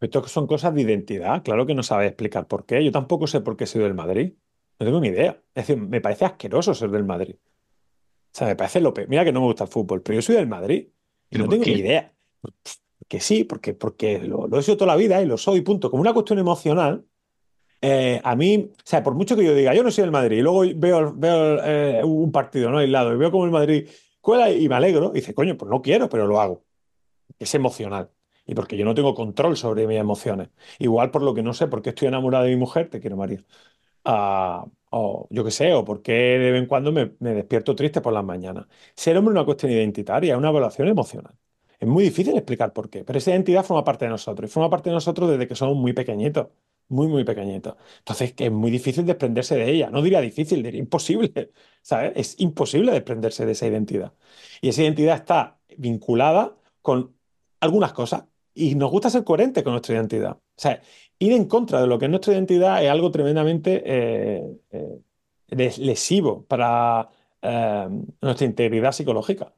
Esto 0.00 0.26
son 0.28 0.46
cosas 0.46 0.74
de 0.74 0.82
identidad, 0.82 1.42
claro 1.42 1.66
que 1.66 1.74
no 1.74 1.82
sabes 1.82 2.08
explicar 2.08 2.46
por 2.46 2.66
qué. 2.66 2.84
Yo 2.84 2.92
tampoco 2.92 3.26
sé 3.26 3.40
por 3.40 3.56
qué 3.56 3.66
soy 3.66 3.82
del 3.82 3.94
Madrid. 3.94 4.34
No 4.78 4.86
tengo 4.86 5.00
ni 5.00 5.08
idea. 5.08 5.42
Es 5.54 5.66
decir, 5.66 5.76
me 5.76 6.00
parece 6.00 6.24
asqueroso 6.24 6.74
ser 6.74 6.90
del 6.90 7.04
Madrid. 7.04 7.34
O 7.36 8.38
sea, 8.38 8.46
me 8.46 8.56
parece 8.56 8.80
lo 8.80 8.94
peor. 8.94 9.08
Mira 9.08 9.24
que 9.24 9.32
no 9.32 9.40
me 9.40 9.46
gusta 9.46 9.64
el 9.64 9.70
fútbol, 9.70 10.02
pero 10.02 10.16
yo 10.16 10.22
soy 10.22 10.36
del 10.36 10.46
Madrid 10.46 10.88
y 11.30 11.38
¿Pero 11.38 11.44
no 11.44 11.50
tengo 11.50 11.64
qué? 11.64 11.72
ni 11.72 11.78
idea. 11.78 12.12
Que 13.08 13.20
sí, 13.20 13.44
porque, 13.44 13.74
porque 13.74 14.18
lo, 14.20 14.46
lo 14.46 14.58
he 14.58 14.62
sido 14.62 14.76
toda 14.76 14.92
la 14.92 14.96
vida 14.96 15.20
y 15.22 15.26
lo 15.26 15.36
soy, 15.38 15.62
punto. 15.62 15.90
Como 15.90 16.02
una 16.02 16.12
cuestión 16.12 16.38
emocional, 16.38 17.04
eh, 17.80 18.20
a 18.22 18.34
mí, 18.36 18.70
o 18.76 18.80
sea, 18.84 19.02
por 19.02 19.14
mucho 19.14 19.36
que 19.36 19.44
yo 19.44 19.54
diga, 19.54 19.74
yo 19.74 19.82
no 19.82 19.90
soy 19.90 20.02
del 20.02 20.10
Madrid, 20.10 20.38
y 20.38 20.42
luego 20.42 20.60
veo, 20.76 21.14
veo 21.16 21.64
eh, 21.64 22.02
un 22.04 22.32
partido 22.32 22.70
no 22.70 22.78
aislado 22.78 23.14
y 23.14 23.16
veo 23.16 23.30
como 23.30 23.44
el 23.44 23.50
Madrid 23.50 23.88
cuela 24.20 24.50
y 24.50 24.68
me 24.68 24.74
alegro, 24.74 25.10
y 25.12 25.20
dice, 25.20 25.32
coño, 25.34 25.56
pues 25.56 25.70
no 25.70 25.80
quiero, 25.80 26.08
pero 26.08 26.26
lo 26.26 26.40
hago. 26.40 26.64
Es 27.38 27.54
emocional. 27.54 28.10
Y 28.46 28.54
porque 28.54 28.76
yo 28.76 28.84
no 28.84 28.94
tengo 28.94 29.14
control 29.14 29.56
sobre 29.56 29.86
mis 29.86 29.98
emociones. 29.98 30.48
Igual 30.78 31.10
por 31.10 31.22
lo 31.22 31.34
que 31.34 31.42
no 31.42 31.54
sé 31.54 31.66
por 31.66 31.82
qué 31.82 31.90
estoy 31.90 32.08
enamorado 32.08 32.44
de 32.44 32.50
mi 32.50 32.56
mujer, 32.56 32.88
te 32.90 33.00
quiero, 33.00 33.16
María. 33.16 33.44
O 34.90 35.28
yo 35.30 35.44
qué 35.44 35.50
sé, 35.50 35.74
o 35.74 35.84
por 35.84 36.02
qué 36.02 36.12
de 36.12 36.50
vez 36.52 36.62
en 36.62 36.66
cuando 36.66 36.92
me, 36.92 37.12
despierto 37.20 37.74
triste 37.74 38.00
por 38.00 38.12
las 38.12 38.24
mañanas. 38.24 38.66
Ser 38.94 39.16
hombre 39.18 39.32
es 39.32 39.36
una 39.36 39.44
cuestión 39.44 39.72
identitaria, 39.72 40.32
es 40.34 40.38
una 40.38 40.48
evaluación 40.48 40.88
emocional. 40.88 41.34
Es 41.78 41.86
muy 41.88 42.04
difícil 42.04 42.36
explicar 42.36 42.72
por 42.72 42.90
qué, 42.90 43.04
pero 43.04 43.18
esa 43.18 43.30
identidad 43.30 43.64
forma 43.64 43.84
parte 43.84 44.06
de 44.06 44.10
nosotros 44.10 44.50
y 44.50 44.52
forma 44.52 44.70
parte 44.70 44.90
de 44.90 44.94
nosotros 44.94 45.30
desde 45.30 45.46
que 45.46 45.54
somos 45.54 45.76
muy 45.76 45.92
pequeñitos, 45.92 46.48
muy, 46.88 47.06
muy 47.06 47.24
pequeñitos. 47.24 47.76
Entonces, 47.98 48.34
es 48.36 48.50
muy 48.50 48.70
difícil 48.70 49.04
desprenderse 49.06 49.56
de 49.56 49.70
ella. 49.70 49.90
No 49.90 50.02
diría 50.02 50.20
difícil, 50.20 50.62
diría 50.62 50.80
imposible, 50.80 51.52
¿sabes? 51.82 52.12
Es 52.16 52.40
imposible 52.40 52.92
desprenderse 52.92 53.46
de 53.46 53.52
esa 53.52 53.66
identidad. 53.66 54.14
Y 54.60 54.70
esa 54.70 54.82
identidad 54.82 55.16
está 55.16 55.60
vinculada 55.76 56.56
con 56.82 57.14
algunas 57.60 57.92
cosas 57.92 58.24
y 58.54 58.74
nos 58.74 58.90
gusta 58.90 59.10
ser 59.10 59.24
coherentes 59.24 59.62
con 59.62 59.72
nuestra 59.72 59.94
identidad. 59.94 60.32
O 60.32 60.40
sea, 60.56 60.82
ir 61.18 61.32
en 61.32 61.46
contra 61.46 61.80
de 61.80 61.86
lo 61.86 61.98
que 61.98 62.06
es 62.06 62.10
nuestra 62.10 62.34
identidad 62.34 62.82
es 62.84 62.90
algo 62.90 63.10
tremendamente 63.10 63.82
eh, 63.84 64.42
eh, 64.70 65.00
les- 65.48 65.78
lesivo 65.78 66.44
para 66.46 67.08
eh, 67.42 67.88
nuestra 68.22 68.46
integridad 68.46 68.92
psicológica. 68.92 69.54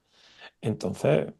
Entonces, 0.63 1.33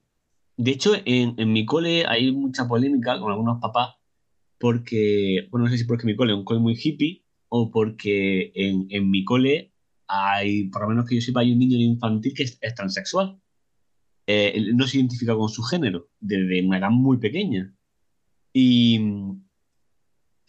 De 0.57 0.71
hecho, 0.73 0.93
en, 1.05 1.35
en 1.39 1.53
mi 1.53 1.65
cole 1.67 2.07
hay 2.07 2.33
mucha 2.33 2.69
polémica 2.69 3.19
con 3.21 3.33
algunos 3.33 3.61
papás 3.61 3.97
porque, 4.59 5.49
bueno, 5.51 5.67
no 5.67 5.71
sé 5.73 5.79
si 5.79 5.85
porque 5.85 6.07
mi 6.07 6.17
cole 6.17 6.33
es 6.33 6.39
un 6.39 6.45
cole 6.45 6.61
muy 6.61 6.75
hippie 6.83 7.25
o 7.49 7.71
porque 7.71 8.53
en, 8.55 8.87
en 8.91 9.11
mi 9.11 9.25
cole 9.25 9.73
hay, 10.09 10.69
por 10.71 10.83
lo 10.83 10.89
menos 10.91 11.07
que 11.07 11.17
yo 11.17 11.21
sepa, 11.23 11.41
hay 11.41 11.53
un 11.53 11.59
niño 11.61 11.79
infantil 11.79 12.35
que 12.35 12.45
es, 12.45 12.59
es 12.61 12.75
transexual. 12.75 13.41
Eh, 14.27 14.73
no 14.75 14.87
se 14.87 14.99
identifica 14.99 15.35
con 15.37 15.49
su 15.49 15.63
género 15.63 16.09
desde 16.21 16.65
una 16.67 16.79
edad 16.79 16.91
muy 16.91 17.19
pequeña. 17.19 17.75
Y 18.53 19.01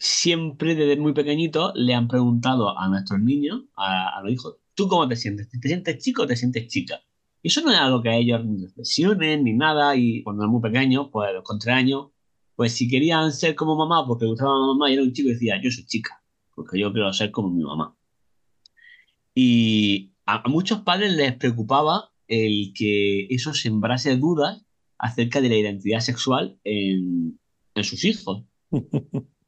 siempre 0.02 0.74
desde 0.74 1.00
muy 1.00 1.12
pequeñito 1.12 1.72
le 1.76 1.94
han 1.94 2.08
preguntado 2.08 2.76
a 2.76 2.88
nuestros 2.88 3.20
niños, 3.20 3.62
a, 3.76 4.18
a 4.18 4.22
los 4.22 4.32
hijos, 4.32 4.56
¿tú 4.74 4.88
cómo 4.88 5.06
te 5.06 5.14
sientes? 5.14 5.48
¿Te 5.48 5.68
sientes 5.68 5.98
chico 5.98 6.22
o 6.22 6.26
te 6.26 6.34
sientes 6.34 6.66
chica? 6.66 7.00
Y 7.40 7.48
eso 7.48 7.60
no 7.60 7.70
es 7.70 7.78
algo 7.78 8.02
que 8.02 8.08
a 8.08 8.16
ellos 8.16 8.44
ni 8.44 9.52
nada. 9.52 9.94
Y 9.94 10.24
cuando 10.24 10.42
eran 10.42 10.50
muy 10.50 10.60
pequeños, 10.60 11.08
pues 11.12 11.30
con 11.44 11.60
tres 11.60 11.76
años, 11.76 12.08
pues 12.56 12.72
si 12.72 12.88
querían 12.88 13.32
ser 13.32 13.54
como 13.54 13.76
mamá 13.76 14.04
porque 14.04 14.26
gustaba 14.26 14.58
la 14.58 14.66
mamá 14.66 14.90
y 14.90 14.94
era 14.94 15.04
un 15.04 15.12
chico, 15.12 15.28
decía, 15.28 15.60
yo 15.62 15.70
soy 15.70 15.86
chica, 15.86 16.20
porque 16.56 16.80
yo 16.80 16.92
quiero 16.92 17.12
ser 17.12 17.30
como 17.30 17.50
mi 17.50 17.62
mamá. 17.62 17.96
Y 19.36 20.14
a, 20.26 20.42
a 20.44 20.48
muchos 20.48 20.80
padres 20.80 21.12
les 21.12 21.36
preocupaba 21.36 22.10
el 22.26 22.72
que 22.74 23.26
eso 23.26 23.54
sembrase 23.54 24.16
dudas 24.16 24.64
acerca 24.98 25.40
de 25.40 25.48
la 25.48 25.56
identidad 25.58 26.00
sexual 26.00 26.58
en 26.64 27.38
sus 27.84 28.04
hijos. 28.04 28.42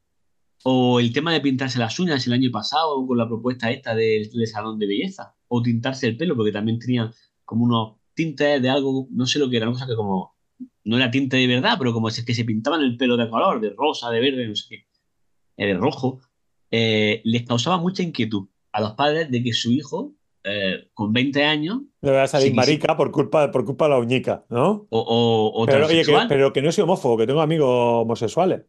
O 0.67 0.99
el 0.99 1.13
tema 1.13 1.31
de 1.31 1.41
pintarse 1.41 1.77
las 1.77 1.99
uñas 1.99 2.25
el 2.25 2.33
año 2.33 2.49
pasado 2.51 3.05
con 3.05 3.17
la 3.17 3.27
propuesta 3.27 3.69
esta 3.69 3.93
del, 3.93 4.31
del 4.31 4.47
salón 4.47 4.79
de 4.79 4.87
belleza. 4.87 5.35
O 5.47 5.61
tintarse 5.61 6.07
el 6.07 6.17
pelo, 6.17 6.35
porque 6.35 6.51
también 6.51 6.79
tenían 6.79 7.11
como 7.43 7.65
unos 7.65 7.97
tintes 8.15 8.59
de 8.61 8.69
algo, 8.69 9.07
no 9.11 9.27
sé 9.27 9.37
lo 9.37 9.47
que 9.47 9.57
era, 9.57 9.67
cosa 9.67 9.85
que 9.85 9.95
como 9.95 10.35
no 10.85 10.97
era 10.97 11.11
tinte 11.11 11.37
de 11.37 11.47
verdad, 11.47 11.75
pero 11.77 11.93
como 11.93 12.09
si 12.09 12.21
es 12.21 12.25
que 12.25 12.33
se 12.33 12.45
pintaban 12.45 12.81
el 12.81 12.97
pelo 12.97 13.15
de 13.15 13.29
color, 13.29 13.59
de 13.59 13.71
rosa, 13.77 14.09
de 14.09 14.19
verde, 14.19 14.47
no 14.47 14.55
sé 14.55 14.65
qué, 14.69 14.85
eh, 15.57 15.67
de 15.67 15.73
rojo, 15.75 16.21
eh, 16.71 17.21
les 17.25 17.43
causaba 17.43 17.77
mucha 17.77 18.01
inquietud 18.01 18.47
a 18.71 18.81
los 18.81 18.93
padres 18.93 19.29
de 19.29 19.43
que 19.43 19.53
su 19.53 19.71
hijo, 19.71 20.13
eh, 20.43 20.87
con 20.93 21.13
20 21.13 21.43
años, 21.43 21.81
le 22.01 22.11
va 22.11 22.23
a 22.23 22.27
salir 22.27 22.53
marica 22.53 22.95
por 22.95 23.11
culpa, 23.11 23.51
por 23.51 23.65
culpa 23.65 23.85
de 23.85 23.91
la 23.91 23.99
uñica, 23.99 24.45
¿no? 24.49 24.87
o, 24.89 24.99
o, 24.99 25.61
o 25.61 25.65
Pero, 25.65 25.87
oye, 25.87 26.03
que, 26.03 26.17
pero 26.27 26.53
que 26.53 26.61
no 26.61 26.71
soy 26.71 26.83
homófobo, 26.83 27.17
que 27.17 27.27
tengo 27.27 27.41
amigos 27.41 27.69
homosexuales. 27.69 28.61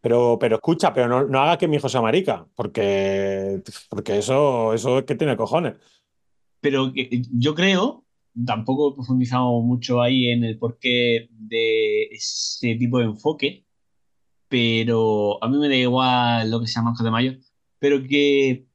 Pero, 0.00 0.38
pero 0.40 0.56
escucha, 0.56 0.92
pero 0.94 1.08
no, 1.08 1.24
no 1.24 1.40
haga 1.40 1.58
que 1.58 1.68
mi 1.68 1.76
hijo 1.76 1.88
sea 1.88 2.00
marica, 2.00 2.46
porque, 2.54 3.62
porque 3.88 4.18
eso, 4.18 4.72
eso 4.72 4.98
es 4.98 5.04
que 5.04 5.14
tiene 5.14 5.36
cojones. 5.36 5.74
Pero 6.60 6.92
yo 6.94 7.54
creo, 7.54 8.04
tampoco 8.46 8.90
he 8.90 8.94
profundizado 8.94 9.60
mucho 9.60 10.00
ahí 10.02 10.30
en 10.30 10.44
el 10.44 10.58
porqué 10.58 11.28
de 11.30 12.04
ese 12.04 12.74
tipo 12.76 12.98
de 12.98 13.04
enfoque, 13.04 13.64
pero 14.48 15.42
a 15.42 15.48
mí 15.48 15.58
me 15.58 15.68
da 15.68 15.76
igual 15.76 16.50
lo 16.50 16.60
que 16.60 16.66
sea 16.66 16.82
Manjo 16.82 17.04
de 17.04 17.10
Mayo, 17.10 17.38
pero 17.78 18.02
que 18.02 18.66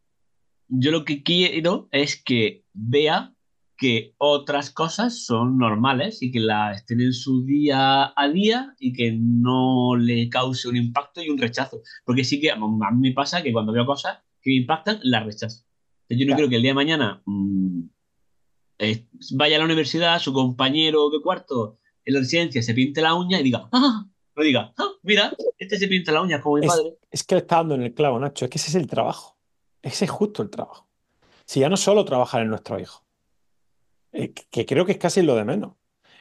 yo 0.67 0.91
lo 0.91 1.05
que 1.05 1.21
quiero 1.21 1.87
es 1.91 2.21
que 2.21 2.63
vea 2.73 3.34
que 3.77 4.13
otras 4.17 4.69
cosas 4.71 5.25
son 5.25 5.57
normales 5.57 6.21
y 6.21 6.31
que 6.31 6.39
las 6.39 6.77
estén 6.77 7.01
en 7.01 7.13
su 7.13 7.43
día 7.43 8.13
a 8.15 8.29
día 8.29 8.73
y 8.79 8.93
que 8.93 9.11
no 9.19 9.95
le 9.97 10.29
cause 10.29 10.67
un 10.69 10.77
impacto 10.77 11.21
y 11.21 11.29
un 11.29 11.37
rechazo. 11.37 11.81
Porque 12.05 12.23
sí 12.23 12.39
que 12.39 12.51
a 12.51 12.55
mí 12.55 12.67
me 13.09 13.11
pasa 13.11 13.43
que 13.43 13.51
cuando 13.51 13.73
veo 13.73 13.85
cosas 13.85 14.19
que 14.41 14.51
me 14.51 14.55
impactan, 14.57 14.99
las 15.03 15.25
rechazo. 15.25 15.63
Yo 16.09 16.17
no 16.17 16.25
Claro. 16.25 16.35
quiero 16.35 16.49
que 16.49 16.55
el 16.57 16.61
día 16.61 16.71
de 16.71 16.75
mañana 16.75 17.21
mm, 17.25 17.81
eh, 18.79 19.07
vaya 19.33 19.55
a 19.55 19.59
la 19.59 19.65
universidad, 19.65 20.19
su 20.19 20.33
compañero 20.33 21.09
de 21.09 21.21
cuarto 21.21 21.79
en 22.05 22.13
la 22.13 22.19
residencia 22.19 22.61
se 22.61 22.73
pinte 22.73 23.01
la 23.01 23.15
uña 23.15 23.39
y 23.39 23.43
diga, 23.43 23.67
¡ah! 23.71 24.05
No 24.35 24.43
diga, 24.43 24.73
¡ah! 24.77 24.89
Mira, 25.01 25.33
este 25.57 25.77
se 25.77 25.87
pinta 25.87 26.11
la 26.11 26.21
uña 26.21 26.41
como 26.41 26.57
mi 26.57 26.65
Es, 26.65 26.71
padre. 26.71 26.97
es 27.09 27.23
que 27.23 27.35
le 27.35 27.41
está 27.41 27.57
dando 27.57 27.75
en 27.75 27.81
el 27.83 27.93
clavo, 27.93 28.19
Nacho. 28.19 28.45
Es 28.45 28.51
que 28.51 28.57
ese 28.57 28.69
es 28.69 28.75
el 28.75 28.87
trabajo. 28.87 29.37
Ese 29.81 30.05
es 30.05 30.11
justo 30.11 30.41
el 30.43 30.49
trabajo. 30.49 30.87
Si 31.45 31.59
ya 31.61 31.69
no 31.69 31.77
solo 31.77 32.03
trabajar 32.05 32.41
en 32.41 32.49
nuestro 32.49 32.79
hijo, 32.79 33.04
eh, 34.15 34.33
que- 34.33 34.65
creo 34.65 34.85
que 34.85 34.93
es 34.93 34.97
casi 34.97 35.21
lo 35.21 35.35
de 35.35 35.45
menos, 35.45 35.73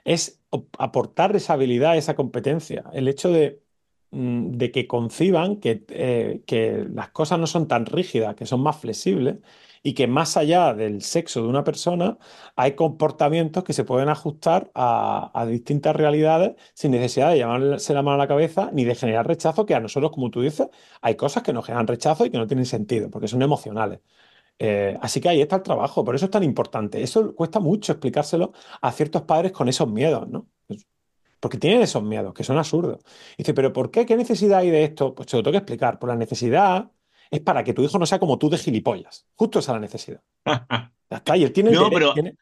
es 0.04 0.42
aportar 0.78 1.35
esa 1.37 1.54
habilidad, 1.54 1.96
esa 1.96 2.14
competencia. 2.16 2.85
El 2.92 3.09
hecho 3.09 3.30
de, 3.30 3.62
mm, 4.11 4.52
de 4.52 4.70
que 4.72 4.87
conciban 4.87 5.57
que, 5.61 5.85
eh, 5.90 6.42
que 6.46 6.87
las 6.92 7.11
cosas 7.11 7.38
no 7.38 7.46
son 7.46 7.68
tan 7.68 7.87
rígidas, 7.87 8.35
que 8.37 8.46
son 8.46 8.62
más 8.62 8.76
flexibles 8.78 9.38
y 9.83 9.94
que 9.94 10.07
más 10.07 10.37
allá 10.37 10.72
del 10.74 11.02
sexo 11.02 11.42
de 11.42 11.48
una 11.48 11.64
persona 11.64 12.18
hay 12.57 12.72
comportamientos 12.74 13.64
que 13.64 13.72
se 13.72 13.85
pueden 13.85 14.09
ajustar 14.09 14.70
a, 14.74 15.30
a 15.38 15.46
distintas 15.46 15.94
realidades 15.96 16.54
sin 16.74 16.92
necesidad 16.92 17.30
de 17.30 17.38
llamarse 17.38 17.92
la 17.94 18.02
mano 18.02 18.14
a 18.16 18.18
la 18.18 18.28
cabeza 18.28 18.70
ni 18.72 18.85
de 18.85 18.94
generar 18.94 19.26
rechazo, 19.26 19.66
que 19.66 19.74
a 19.74 19.80
nosotros, 19.80 20.12
como 20.12 20.30
tú 20.30 20.40
dices, 20.42 20.68
hay 21.02 21.16
cosas 21.16 21.42
que 21.42 21.52
nos 21.52 21.66
generan 21.66 21.87
rechazo 21.87 22.24
y 22.26 22.30
que 22.30 22.38
no 22.38 22.46
tienen 22.46 22.66
sentido, 22.66 23.11
porque 23.11 23.28
son 23.28 23.42
emocionales. 23.42 24.00
Eh, 24.59 24.97
así 25.01 25.21
que 25.21 25.29
ahí 25.29 25.40
está 25.40 25.57
el 25.57 25.62
trabajo, 25.62 26.05
por 26.05 26.14
eso 26.14 26.27
es 26.27 26.31
tan 26.31 26.43
importante. 26.45 27.03
Eso 27.03 27.35
cuesta 27.35 27.61
mucho 27.61 27.93
explicárselo 27.93 28.53
a 28.81 28.93
ciertos 28.93 29.23
padres 29.23 29.53
con 29.53 29.69
esos 29.69 29.88
miedos, 29.90 30.29
¿no? 30.29 30.47
Porque 31.40 31.59
tienen 31.59 31.83
esos 31.83 32.03
miedos, 32.03 32.33
que 32.33 32.43
son 32.45 32.57
absurdos. 32.57 33.01
Y 33.37 33.38
dice, 33.43 33.53
¿pero 33.53 33.73
por 33.73 33.90
qué? 33.90 34.07
¿Qué 34.07 34.17
necesidad 34.17 34.61
hay 34.61 34.71
de 34.71 34.85
esto? 34.85 35.14
Pues 35.14 35.29
te 35.29 35.37
lo 35.37 35.43
tengo 35.43 35.53
que 35.53 35.59
explicar. 35.59 35.99
Por 35.99 36.09
la 36.09 36.17
necesidad 36.17 36.90
es 37.31 37.40
para 37.40 37.62
que 37.64 37.75
tu 37.75 37.83
hijo 37.83 37.99
no 37.99 38.07
sea 38.07 38.19
como 38.19 38.38
tú 38.38 38.49
de 38.49 38.57
gilipollas. 38.57 39.27
Justo 39.35 39.59
esa 39.59 39.73
es 39.73 39.75
la 39.77 39.81
necesidad. 39.81 40.23
Está, 41.11 41.37
y 41.37 41.45
él 41.45 41.53
tiene 41.53 41.71
el 41.71 41.77
No, 41.77 41.83
derecho- 41.90 41.93
pero- 41.99 42.14
tiene- 42.14 42.35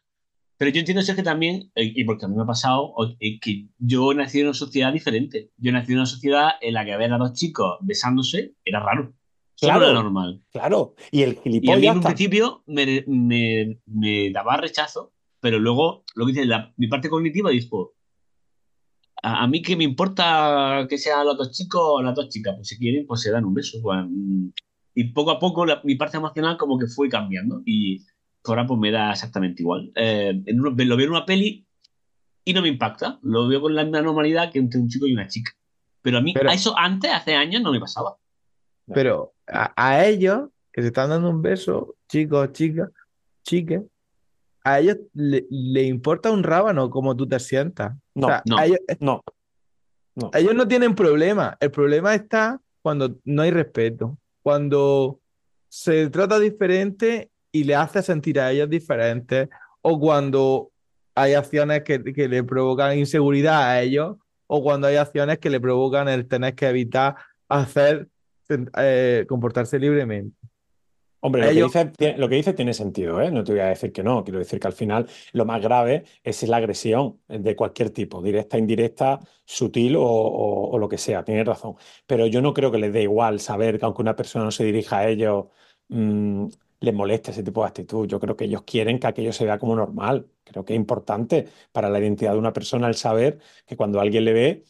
Pero 0.55 0.71
yo 0.71 0.79
entiendo 0.79 1.01
Sergio 1.01 1.23
también, 1.23 1.71
eh, 1.75 1.91
y 1.95 2.03
porque 2.05 2.23
a 2.25 2.27
mí 2.29 2.35
me 2.35 2.43
ha 2.43 2.45
pasado, 2.45 2.93
eh, 3.19 3.39
que 3.41 3.65
yo 3.79 4.13
nací 4.13 4.39
en 4.39 4.45
una 4.47 4.53
sociedad 4.53 4.93
diferente. 4.93 5.49
Yo 5.57 5.71
nací 5.73 5.91
en 5.91 5.97
una 5.97 6.05
sociedad 6.05 6.51
en 6.61 6.73
la 6.75 6.85
que 6.85 6.95
ver 6.95 7.11
a 7.11 7.17
dos 7.17 7.33
chicos 7.33 7.77
besándose 7.81 8.53
era 8.63 8.79
raro. 8.79 9.13
Eso 9.55 9.71
no 9.71 9.77
Claro. 9.79 9.85
era 9.91 9.93
normal. 10.01 10.41
Claro, 10.51 10.95
y 11.11 11.21
el 11.21 11.29
Y 11.29 11.33
a 11.33 11.37
mí 11.37 11.41
gilipollas 11.43 11.83
en 11.83 11.97
un 11.97 12.03
principio 12.03 12.63
me, 12.65 13.03
me- 13.07 13.79
me 13.85 14.31
daba 14.31 14.57
rechazo, 14.57 15.13
pero 15.39 15.59
luego, 15.59 16.03
lo 16.15 16.25
que 16.25 16.31
dice, 16.33 16.45
la- 16.45 16.73
mi 16.77 16.87
parte 16.87 17.09
cognitiva 17.09 17.49
dijo, 17.51 17.93
a, 19.21 19.43
a 19.43 19.47
mí 19.47 19.61
que 19.61 19.75
me 19.75 19.83
importa 19.83 20.85
que 20.89 20.97
sean 20.97 21.25
los 21.25 21.37
dos 21.37 21.51
chicos 21.51 21.81
o 21.83 22.01
las 22.01 22.15
dos 22.15 22.29
chicas, 22.29 22.55
pues 22.55 22.67
si 22.67 22.77
quieren, 22.77 23.05
pues 23.07 23.21
se 23.21 23.31
dan 23.31 23.45
un 23.45 23.53
beso. 23.53 23.79
pues, 23.81 23.99
y 24.95 25.05
poco 25.05 25.31
a 25.31 25.39
poco 25.39 25.65
la- 25.65 25.81
mi 25.83 25.95
parte 25.95 26.17
emocional 26.17 26.57
como 26.57 26.77
que 26.77 26.85
fue 26.87 27.09
cambiando 27.09 27.61
y 27.65 27.99
ahora 28.45 28.67
pues 28.67 28.79
me 28.79 28.91
da 28.91 29.11
exactamente 29.11 29.61
igual. 29.63 29.91
Eh, 29.95 30.41
en 30.45 30.59
uno- 30.59 30.71
lo 30.75 30.97
veo 30.97 31.05
en 31.07 31.11
una 31.11 31.25
peli 31.25 31.65
y 32.45 32.53
no 32.53 32.61
me 32.61 32.67
impacta, 32.67 33.19
lo 33.23 33.47
veo 33.47 33.61
con 33.61 33.73
la 33.75 33.83
misma 33.83 34.01
normalidad 34.01 34.51
que 34.51 34.59
entre 34.59 34.79
un 34.79 34.89
chico 34.89 35.07
y 35.07 35.13
una 35.13 35.27
chica. 35.27 35.51
Pero 36.01 36.17
a 36.17 36.21
mí, 36.21 36.33
Pero- 36.33 36.49
a 36.49 36.53
eso 36.53 36.77
antes, 36.77 37.09
hace 37.11 37.33
años, 37.35 37.61
no 37.63 37.71
me 37.71 37.79
pasaba. 37.79 38.17
Pero 38.91 39.33
a, 39.47 39.71
a 39.75 40.05
ellos 40.05 40.49
que 40.71 40.81
se 40.81 40.87
están 40.87 41.09
dando 41.09 41.29
un 41.29 41.41
beso, 41.41 41.95
chicos, 42.09 42.51
chicas, 42.51 42.89
chiques, 43.43 43.81
a 44.63 44.79
ellos 44.79 44.97
le, 45.13 45.45
le 45.49 45.83
importa 45.83 46.31
un 46.31 46.43
rábano 46.43 46.89
cómo 46.89 47.15
tú 47.15 47.27
te 47.27 47.39
sientas. 47.39 47.93
No, 48.15 48.27
O 48.27 48.29
sea, 48.29 48.41
no. 48.45 48.57
a 48.57 48.65
ellos, 48.65 48.79
No, 48.99 49.21
no. 50.15 50.31
ellos 50.33 50.55
no 50.55 50.67
tienen 50.67 50.95
problema. 50.95 51.57
El 51.59 51.71
problema 51.71 52.15
está 52.15 52.59
cuando 52.81 53.15
no 53.23 53.41
hay 53.41 53.51
respeto, 53.51 54.17
cuando 54.41 55.19
se 55.69 56.09
trata 56.09 56.39
diferente 56.39 57.29
y 57.51 57.63
le 57.63 57.75
hace 57.75 58.01
sentir 58.01 58.39
a 58.39 58.51
ellos 58.51 58.69
diferentes, 58.69 59.49
o 59.81 59.99
cuando 59.99 60.71
hay 61.15 61.33
acciones 61.33 61.83
que, 61.83 62.03
que 62.03 62.27
le 62.27 62.43
provocan 62.43 62.97
inseguridad 62.97 63.63
a 63.69 63.81
ellos, 63.81 64.17
o 64.47 64.63
cuando 64.63 64.87
hay 64.87 64.95
acciones 64.95 65.39
que 65.39 65.49
le 65.49 65.59
provocan 65.59 66.07
el 66.07 66.27
tener 66.27 66.55
que 66.55 66.67
evitar 66.67 67.15
hacer, 67.49 68.07
eh, 68.77 69.25
comportarse 69.27 69.79
libremente. 69.79 70.35
Hombre, 71.25 71.43
lo 71.43 71.47
que 71.47 71.53
dice, 71.67 71.85
tiene- 71.97 72.17
lo 72.17 72.27
que 72.27 72.35
dice 72.35 72.51
tiene 72.53 72.73
sentido, 72.73 73.21
¿eh? 73.21 73.31
No 73.31 73.45
te 73.45 73.53
voy 73.53 73.61
a 73.61 73.67
decir 73.67 73.93
que 73.93 74.03
no. 74.03 74.25
Quiero 74.25 74.39
decir 74.39 74.59
que 74.59 74.67
al 74.67 74.73
final 74.73 75.07
lo 75.31 75.45
más 75.45 75.61
grave 75.61 76.03
es 76.21 76.43
la 76.43 76.57
agresión 76.57 77.19
de 77.29 77.55
cualquier 77.55 77.91
tipo, 77.91 78.21
directa, 78.21 78.57
indirecta, 78.57 79.21
sutil 79.45 79.95
o, 79.95 80.03
o- 80.03 80.69
o 80.71 80.77
lo 80.77 80.89
que 80.89 80.97
sea. 80.97 81.23
Tienes 81.23 81.45
razón. 81.45 81.75
Pero 82.05 82.27
yo 82.27 82.41
no 82.41 82.53
creo 82.53 82.71
que 82.71 82.77
les 82.77 82.91
dé 82.91 83.03
igual 83.03 83.39
saber 83.39 83.79
que 83.79 83.85
aunque 83.85 84.01
una 84.01 84.17
persona 84.17 84.43
no 84.43 84.51
se 84.51 84.65
dirija 84.65 84.97
a 84.99 85.07
ellos, 85.07 85.45
mm, 85.87 86.47
les 86.81 86.93
moleste 86.93 87.31
ese 87.31 87.41
tipo 87.43 87.61
de 87.61 87.67
actitud. 87.67 88.05
Yo 88.05 88.19
creo 88.19 88.35
que 88.35 88.43
ellos 88.43 88.63
quieren 88.63 88.99
que 88.99 89.07
aquello 89.07 89.31
se 89.31 89.45
vea 89.45 89.57
como 89.57 89.77
normal. 89.77 90.27
Creo 90.43 90.65
que 90.65 90.73
es 90.73 90.77
importante 90.77 91.47
para 91.71 91.89
la 91.89 91.99
identidad 91.99 92.33
de 92.33 92.39
una 92.39 92.51
persona 92.51 92.89
el 92.89 92.95
saber 92.95 93.39
que 93.65 93.77
cuando 93.77 94.01
alguien 94.01 94.25
le 94.25 94.33
ve, 94.33 94.63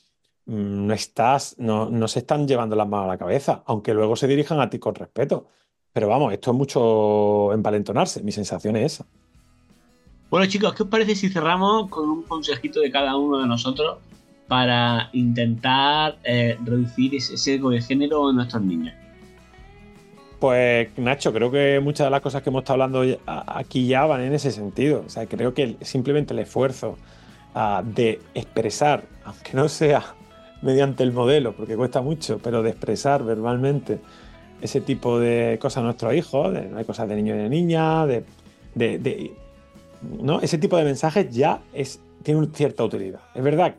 no 0.45 0.93
estás, 0.93 1.55
no, 1.57 1.89
no 1.89 2.07
se 2.07 2.19
están 2.19 2.47
llevando 2.47 2.75
las 2.75 2.87
manos 2.87 3.05
a 3.05 3.09
la 3.09 3.17
cabeza, 3.17 3.63
aunque 3.65 3.93
luego 3.93 4.15
se 4.15 4.27
dirijan 4.27 4.59
a 4.59 4.69
ti 4.69 4.79
con 4.79 4.95
respeto. 4.95 5.47
Pero 5.93 6.07
vamos, 6.07 6.33
esto 6.33 6.51
es 6.51 6.57
mucho 6.57 7.53
envalentonarse. 7.53 8.23
Mi 8.23 8.31
sensación 8.31 8.75
es 8.75 8.93
esa. 8.93 9.05
Bueno, 10.29 10.47
chicos, 10.47 10.73
¿qué 10.73 10.83
os 10.83 10.89
parece 10.89 11.15
si 11.15 11.29
cerramos 11.29 11.89
con 11.89 12.09
un 12.09 12.23
consejito 12.23 12.79
de 12.79 12.89
cada 12.89 13.15
uno 13.15 13.37
de 13.37 13.47
nosotros 13.47 13.99
para 14.47 15.09
intentar 15.13 16.17
eh, 16.23 16.57
reducir 16.63 17.13
ese 17.15 17.37
sesgo 17.37 17.69
de 17.69 17.81
género 17.81 18.31
en 18.31 18.37
nuestros 18.37 18.63
niños? 18.63 18.95
Pues 20.39 20.89
Nacho, 20.97 21.31
creo 21.31 21.51
que 21.51 21.79
muchas 21.81 22.07
de 22.07 22.11
las 22.11 22.21
cosas 22.21 22.41
que 22.41 22.49
hemos 22.49 22.63
estado 22.63 22.81
hablando 22.81 23.03
aquí 23.27 23.87
ya 23.87 24.05
van 24.05 24.21
en 24.21 24.33
ese 24.33 24.51
sentido. 24.51 25.03
O 25.05 25.09
sea, 25.09 25.27
creo 25.27 25.53
que 25.53 25.77
simplemente 25.81 26.33
el 26.33 26.39
esfuerzo 26.39 26.97
ah, 27.53 27.83
de 27.85 28.19
expresar, 28.33 29.05
aunque 29.23 29.53
no 29.53 29.69
sea 29.69 30.03
mediante 30.63 31.03
el 31.03 31.11
modelo, 31.11 31.53
porque 31.55 31.75
cuesta 31.75 32.01
mucho, 32.01 32.39
pero 32.41 32.63
de 32.63 32.69
expresar 32.71 33.23
verbalmente 33.23 33.99
ese 34.61 34.81
tipo 34.81 35.19
de 35.19 35.57
cosas 35.61 35.81
a 35.81 35.85
nuestros 35.85 36.13
hijos, 36.15 36.53
de, 36.53 36.69
de 36.69 36.85
cosas 36.85 37.07
de 37.09 37.15
niño 37.17 37.35
y 37.35 37.37
de 37.39 37.49
niña, 37.49 38.05
de, 38.07 38.23
de- 38.75 39.33
¿no? 40.21 40.39
Ese 40.41 40.57
tipo 40.57 40.77
de 40.77 40.83
mensajes 40.83 41.33
ya 41.35 41.61
es, 41.73 41.99
tiene 42.23 42.47
cierta 42.53 42.83
utilidad. 42.83 43.21
Es 43.35 43.43
verdad 43.43 43.75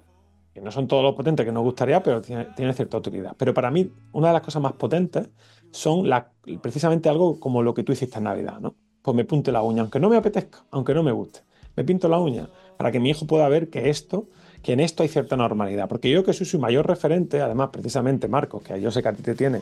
que 0.53 0.61
no 0.61 0.71
son 0.71 0.87
todos 0.87 1.03
los 1.03 1.15
potentes 1.15 1.45
que 1.45 1.53
nos 1.53 1.63
gustaría, 1.65 2.03
pero 2.03 2.21
tiene, 2.21 2.47
tiene 2.57 2.73
cierta 2.75 2.99
utilidad. 2.99 3.35
Pero 3.37 3.53
para 3.55 3.71
mí, 3.71 3.91
una 4.13 4.29
de 4.29 4.35
las 4.35 4.43
cosas 4.43 4.63
más 4.63 4.73
potentes 4.75 5.29
son 5.71 6.09
la- 6.09 6.31
precisamente 6.61 7.09
algo 7.09 7.41
como 7.41 7.63
lo 7.63 7.75
que 7.75 7.83
tú 7.83 7.93
hiciste 7.93 8.19
en 8.19 8.25
Navidad, 8.25 8.61
¿no? 8.61 8.75
Pues 9.03 9.17
me 9.17 9.25
punte 9.25 9.53
la 9.53 9.63
uña, 9.63 9.83
aunque 9.83 10.01
no 10.01 10.09
me 10.09 10.17
apetezca, 10.17 10.65
aunque 10.71 10.95
no 10.95 11.03
me 11.03 11.13
guste. 11.13 11.41
Me 11.77 11.85
pinto 11.85 12.09
la 12.09 12.19
uña 12.19 12.49
para 12.77 12.93
que 12.93 13.01
mi 13.01 13.11
hijo 13.11 13.27
pueda 13.27 13.49
ver 13.49 13.69
que 13.69 13.91
esto, 13.91 14.29
que 14.65 14.73
en 14.73 14.81
esto 14.81 15.03
hay 15.03 15.09
cierta 15.09 15.37
normalidad. 15.37 15.89
Porque 15.89 16.11
yo 16.11 16.25
que 16.25 16.33
soy 16.33 16.47
su 16.47 16.59
mayor 16.59 16.87
referente, 16.87 17.41
además, 17.41 17.69
precisamente 17.71 18.27
Marcos, 18.29 18.63
que 18.63 18.81
yo 18.81 18.91
sé 18.91 19.03
que 19.03 19.09
a 19.09 19.13
ti 19.13 19.23
te 19.23 19.35
tiene, 19.35 19.61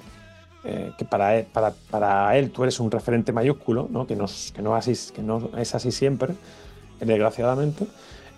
eh, 0.65 0.93
que 0.97 1.05
para 1.05 1.37
él, 1.37 1.47
para, 1.53 1.73
para 1.91 2.37
él 2.39 2.51
tú 2.51 2.63
eres 2.63 2.79
un 2.81 2.91
referente 2.91 3.33
mayúsculo, 3.33 3.89
¿no? 3.91 4.07
Que, 4.07 4.15
no, 4.17 4.27
es- 4.27 4.53
que, 4.55 4.63
no 4.63 4.75
así, 4.75 4.93
que 5.13 5.21
no 5.23 5.51
es 5.59 5.75
así 5.75 5.91
siempre, 5.91 6.35
eh, 7.01 7.05
desgraciadamente, 7.05 7.85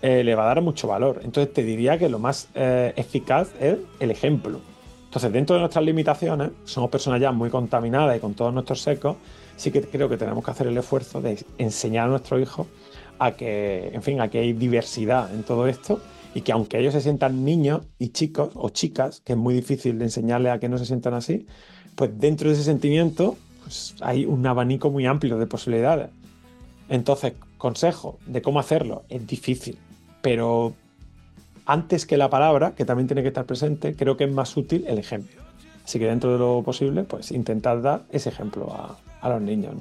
eh, 0.01 0.23
le 0.23 0.35
va 0.35 0.43
a 0.43 0.47
dar 0.47 0.61
mucho 0.61 0.87
valor. 0.87 1.21
Entonces 1.23 1.53
te 1.53 1.63
diría 1.63 1.97
que 1.97 2.09
lo 2.09 2.19
más 2.19 2.49
eficaz 2.53 3.49
es 3.59 3.77
el 3.99 4.11
ejemplo. 4.11 4.59
Entonces, 5.05 5.31
dentro 5.31 5.55
de 5.55 5.61
nuestras 5.61 5.85
limitaciones, 5.85 6.49
somos 6.65 6.89
personas 6.89 7.21
ya 7.21 7.31
muy 7.31 7.49
contaminadas 7.49 8.17
y 8.17 8.19
con 8.19 8.33
todos 8.33 8.53
nuestros 8.53 8.81
secos, 8.81 9.15
sí 9.55 9.71
que 9.71 9.81
creo 9.81 10.09
que 10.09 10.17
tenemos 10.17 10.43
que 10.43 10.51
hacer 10.51 10.67
el 10.67 10.77
esfuerzo 10.77 11.21
de 11.21 11.37
enseñar 11.57 12.07
a 12.07 12.09
nuestros 12.09 12.41
hijos 12.41 12.67
a 13.17 13.31
que, 13.31 13.91
en 13.93 14.03
fin, 14.03 14.19
a 14.19 14.29
que 14.29 14.39
hay 14.39 14.51
diversidad 14.51 15.33
en 15.33 15.43
todo 15.43 15.67
esto 15.67 16.01
y 16.35 16.41
que 16.41 16.51
aunque 16.51 16.77
ellos 16.77 16.93
se 16.93 17.01
sientan 17.01 17.45
niños 17.45 17.81
y 17.97 18.09
chicos 18.09 18.49
o 18.55 18.69
chicas, 18.69 19.21
que 19.21 19.33
es 19.33 19.39
muy 19.39 19.53
difícil 19.53 19.97
de 19.97 20.03
enseñarles 20.03 20.51
a 20.51 20.59
que 20.59 20.67
no 20.67 20.77
se 20.77 20.85
sientan 20.85 21.13
así, 21.13 21.47
pues 21.95 22.11
dentro 22.19 22.49
de 22.49 22.55
ese 22.55 22.63
sentimiento 22.65 23.37
pues 23.63 23.95
hay 24.01 24.25
un 24.25 24.45
abanico 24.45 24.91
muy 24.91 25.05
amplio 25.05 25.37
de 25.39 25.47
posibilidades. 25.47 26.09
Entonces, 26.89 27.33
consejo 27.57 28.19
de 28.27 28.41
cómo 28.41 28.59
hacerlo 28.59 29.03
es 29.07 29.25
difícil, 29.25 29.77
pero 30.21 30.73
antes 31.65 32.05
que 32.05 32.17
la 32.17 32.29
palabra, 32.29 32.75
que 32.75 32.83
también 32.83 33.07
tiene 33.07 33.21
que 33.21 33.29
estar 33.29 33.45
presente, 33.45 33.95
creo 33.95 34.17
que 34.17 34.25
es 34.25 34.31
más 34.31 34.55
útil 34.57 34.83
el 34.87 34.99
ejemplo. 34.99 35.41
Así 35.85 35.99
que 35.99 36.05
dentro 36.05 36.33
de 36.33 36.37
lo 36.37 36.63
posible, 36.63 37.03
pues 37.03 37.31
intentad 37.31 37.77
dar 37.77 38.03
ese 38.11 38.27
ejemplo 38.27 38.73
a, 38.73 38.97
a 39.21 39.29
los 39.29 39.41
niños. 39.41 39.73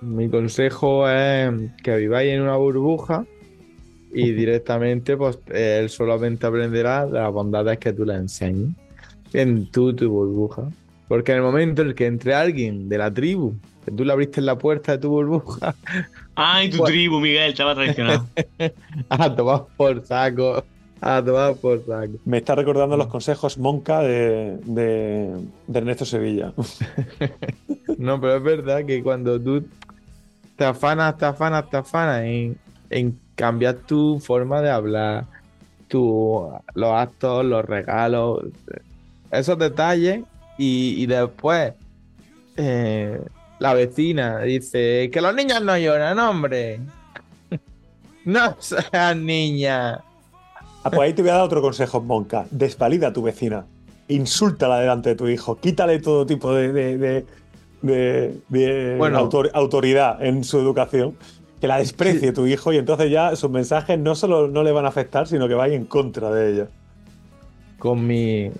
Mi 0.00 0.28
consejo 0.28 1.08
es 1.08 1.52
que 1.82 1.96
viváis 1.96 2.32
en 2.32 2.42
una 2.42 2.56
burbuja 2.56 3.26
y 4.14 4.32
directamente 4.32 5.16
pues 5.16 5.38
él 5.52 5.88
solamente 5.90 6.46
aprenderá 6.46 7.06
de 7.06 7.18
las 7.20 7.32
bondades 7.32 7.78
que 7.78 7.92
tú 7.92 8.04
le 8.04 8.14
enseñes 8.14 8.70
en 9.32 9.66
tu, 9.70 9.92
tu 9.94 10.08
burbuja. 10.10 10.68
Porque 11.08 11.32
en 11.32 11.38
el 11.38 11.44
momento 11.44 11.82
en 11.82 11.88
el 11.88 11.94
que 11.94 12.06
entre 12.06 12.34
alguien 12.34 12.88
de 12.88 12.96
la 12.98 13.12
tribu, 13.12 13.54
que 13.84 13.90
tú 13.90 14.04
le 14.04 14.12
abriste 14.12 14.40
la 14.40 14.56
puerta 14.56 14.92
de 14.92 14.98
tu 14.98 15.10
burbuja, 15.10 15.74
Ay, 16.36 16.70
tu 16.70 16.78
Bueno. 16.78 16.92
tribu, 16.92 17.20
Miguel, 17.20 17.50
estaba 17.50 17.74
traicionado. 17.74 18.26
a 19.10 19.34
tomar 19.36 19.64
por 19.76 20.04
saco, 20.06 20.64
a 21.00 21.22
tomar 21.22 21.54
por 21.56 21.84
saco. 21.84 22.14
Me 22.24 22.38
está 22.38 22.54
recordando 22.54 22.96
los 22.96 23.06
consejos 23.08 23.58
Monca 23.58 24.00
de, 24.00 24.58
de- 24.64 25.36
de 25.66 25.78
Ernesto 25.78 26.04
Sevilla. 26.04 26.52
No, 27.98 28.20
pero 28.20 28.36
es 28.36 28.42
verdad 28.42 28.84
que 28.84 29.02
cuando 29.02 29.40
tú 29.40 29.64
te 30.56 30.64
afanas, 30.64 31.16
te 31.16 31.26
afanas, 31.26 31.68
te 31.70 31.76
afanas 31.76 32.22
en, 32.24 32.56
en 32.94 33.18
cambiar 33.34 33.74
tu 33.74 34.20
forma 34.20 34.62
de 34.62 34.70
hablar, 34.70 35.24
tu, 35.88 36.48
los 36.74 36.92
actos, 36.92 37.44
los 37.44 37.64
regalos, 37.64 38.44
esos 39.32 39.58
detalles, 39.58 40.22
y, 40.58 40.94
y 41.02 41.06
después 41.06 41.72
eh, 42.56 43.20
la 43.58 43.74
vecina 43.74 44.38
dice 44.40 45.10
que 45.12 45.20
los 45.20 45.34
niños 45.34 45.60
no 45.62 45.76
lloran, 45.76 46.18
hombre. 46.20 46.80
No 48.24 48.56
seas 48.58 49.14
niña. 49.16 49.96
Ah, 50.82 50.90
pues 50.90 51.00
ahí 51.00 51.12
te 51.12 51.20
voy 51.20 51.30
a 51.30 51.34
dar 51.34 51.42
otro 51.42 51.60
consejo, 51.60 52.00
Monca. 52.00 52.46
Desvalida 52.50 53.08
a 53.08 53.12
tu 53.12 53.22
vecina. 53.22 53.66
Insúltala 54.08 54.80
delante 54.80 55.10
de 55.10 55.14
tu 55.16 55.28
hijo. 55.28 55.56
Quítale 55.56 55.98
todo 55.98 56.24
tipo 56.24 56.54
de, 56.54 56.72
de- 56.72 56.96
de- 56.98 57.26
de- 57.82 58.38
de 58.48 58.96
Bueno. 58.96 59.18
autor- 59.18 59.50
autoridad 59.52 60.24
en 60.24 60.42
su 60.44 60.58
educación. 60.58 61.16
Que 61.64 61.68
la 61.68 61.78
desprecie 61.78 62.34
tu 62.34 62.46
hijo 62.46 62.74
y 62.74 62.76
entonces 62.76 63.10
ya 63.10 63.34
sus 63.36 63.50
mensajes 63.50 63.98
no 63.98 64.14
solo 64.14 64.48
no 64.48 64.62
le 64.62 64.70
van 64.70 64.84
a 64.84 64.88
afectar, 64.88 65.26
sino 65.26 65.48
que 65.48 65.54
va 65.54 65.64
a 65.64 65.68
ir 65.68 65.72
en 65.72 65.86
contra 65.86 66.30
de 66.30 66.52
ella. 66.52 66.66
con 67.78 68.06
mi 68.06 68.50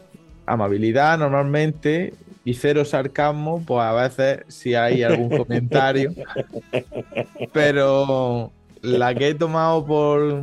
amabilidad 0.46 1.18
normalmente 1.18 2.14
y 2.46 2.54
cero 2.54 2.82
sarcasmo, 2.86 3.62
pues 3.66 3.82
a 3.82 3.92
veces 3.92 4.46
si 4.48 4.74
hay 4.74 5.02
algún 5.02 5.28
comentario. 5.36 6.14
Pero 7.52 8.50
la 8.80 9.14
que 9.14 9.28
he 9.28 9.34
tomado 9.34 9.84
por, 9.84 10.42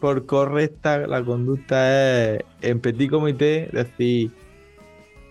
por 0.00 0.26
correcta, 0.26 1.06
la 1.06 1.24
conducta 1.24 2.34
es 2.34 2.42
en 2.60 2.80
petit 2.80 3.08
comité 3.08 3.70
decir 3.72 4.32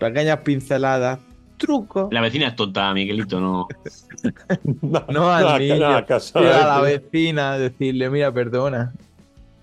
pequeñas 0.00 0.38
pinceladas, 0.38 1.20
trucos. 1.60 2.08
La 2.10 2.20
vecina 2.20 2.48
es 2.48 2.56
tonta, 2.56 2.92
Miguelito, 2.92 3.40
no. 3.40 3.68
No, 4.82 5.04
No 5.08 5.32
al 5.32 5.60
niño, 5.60 5.76
no 5.76 6.42
ir 6.42 6.48
a 6.48 6.66
la 6.66 6.80
vecina, 6.80 7.56
decirle, 7.58 8.10
mira, 8.10 8.32
perdona. 8.32 8.92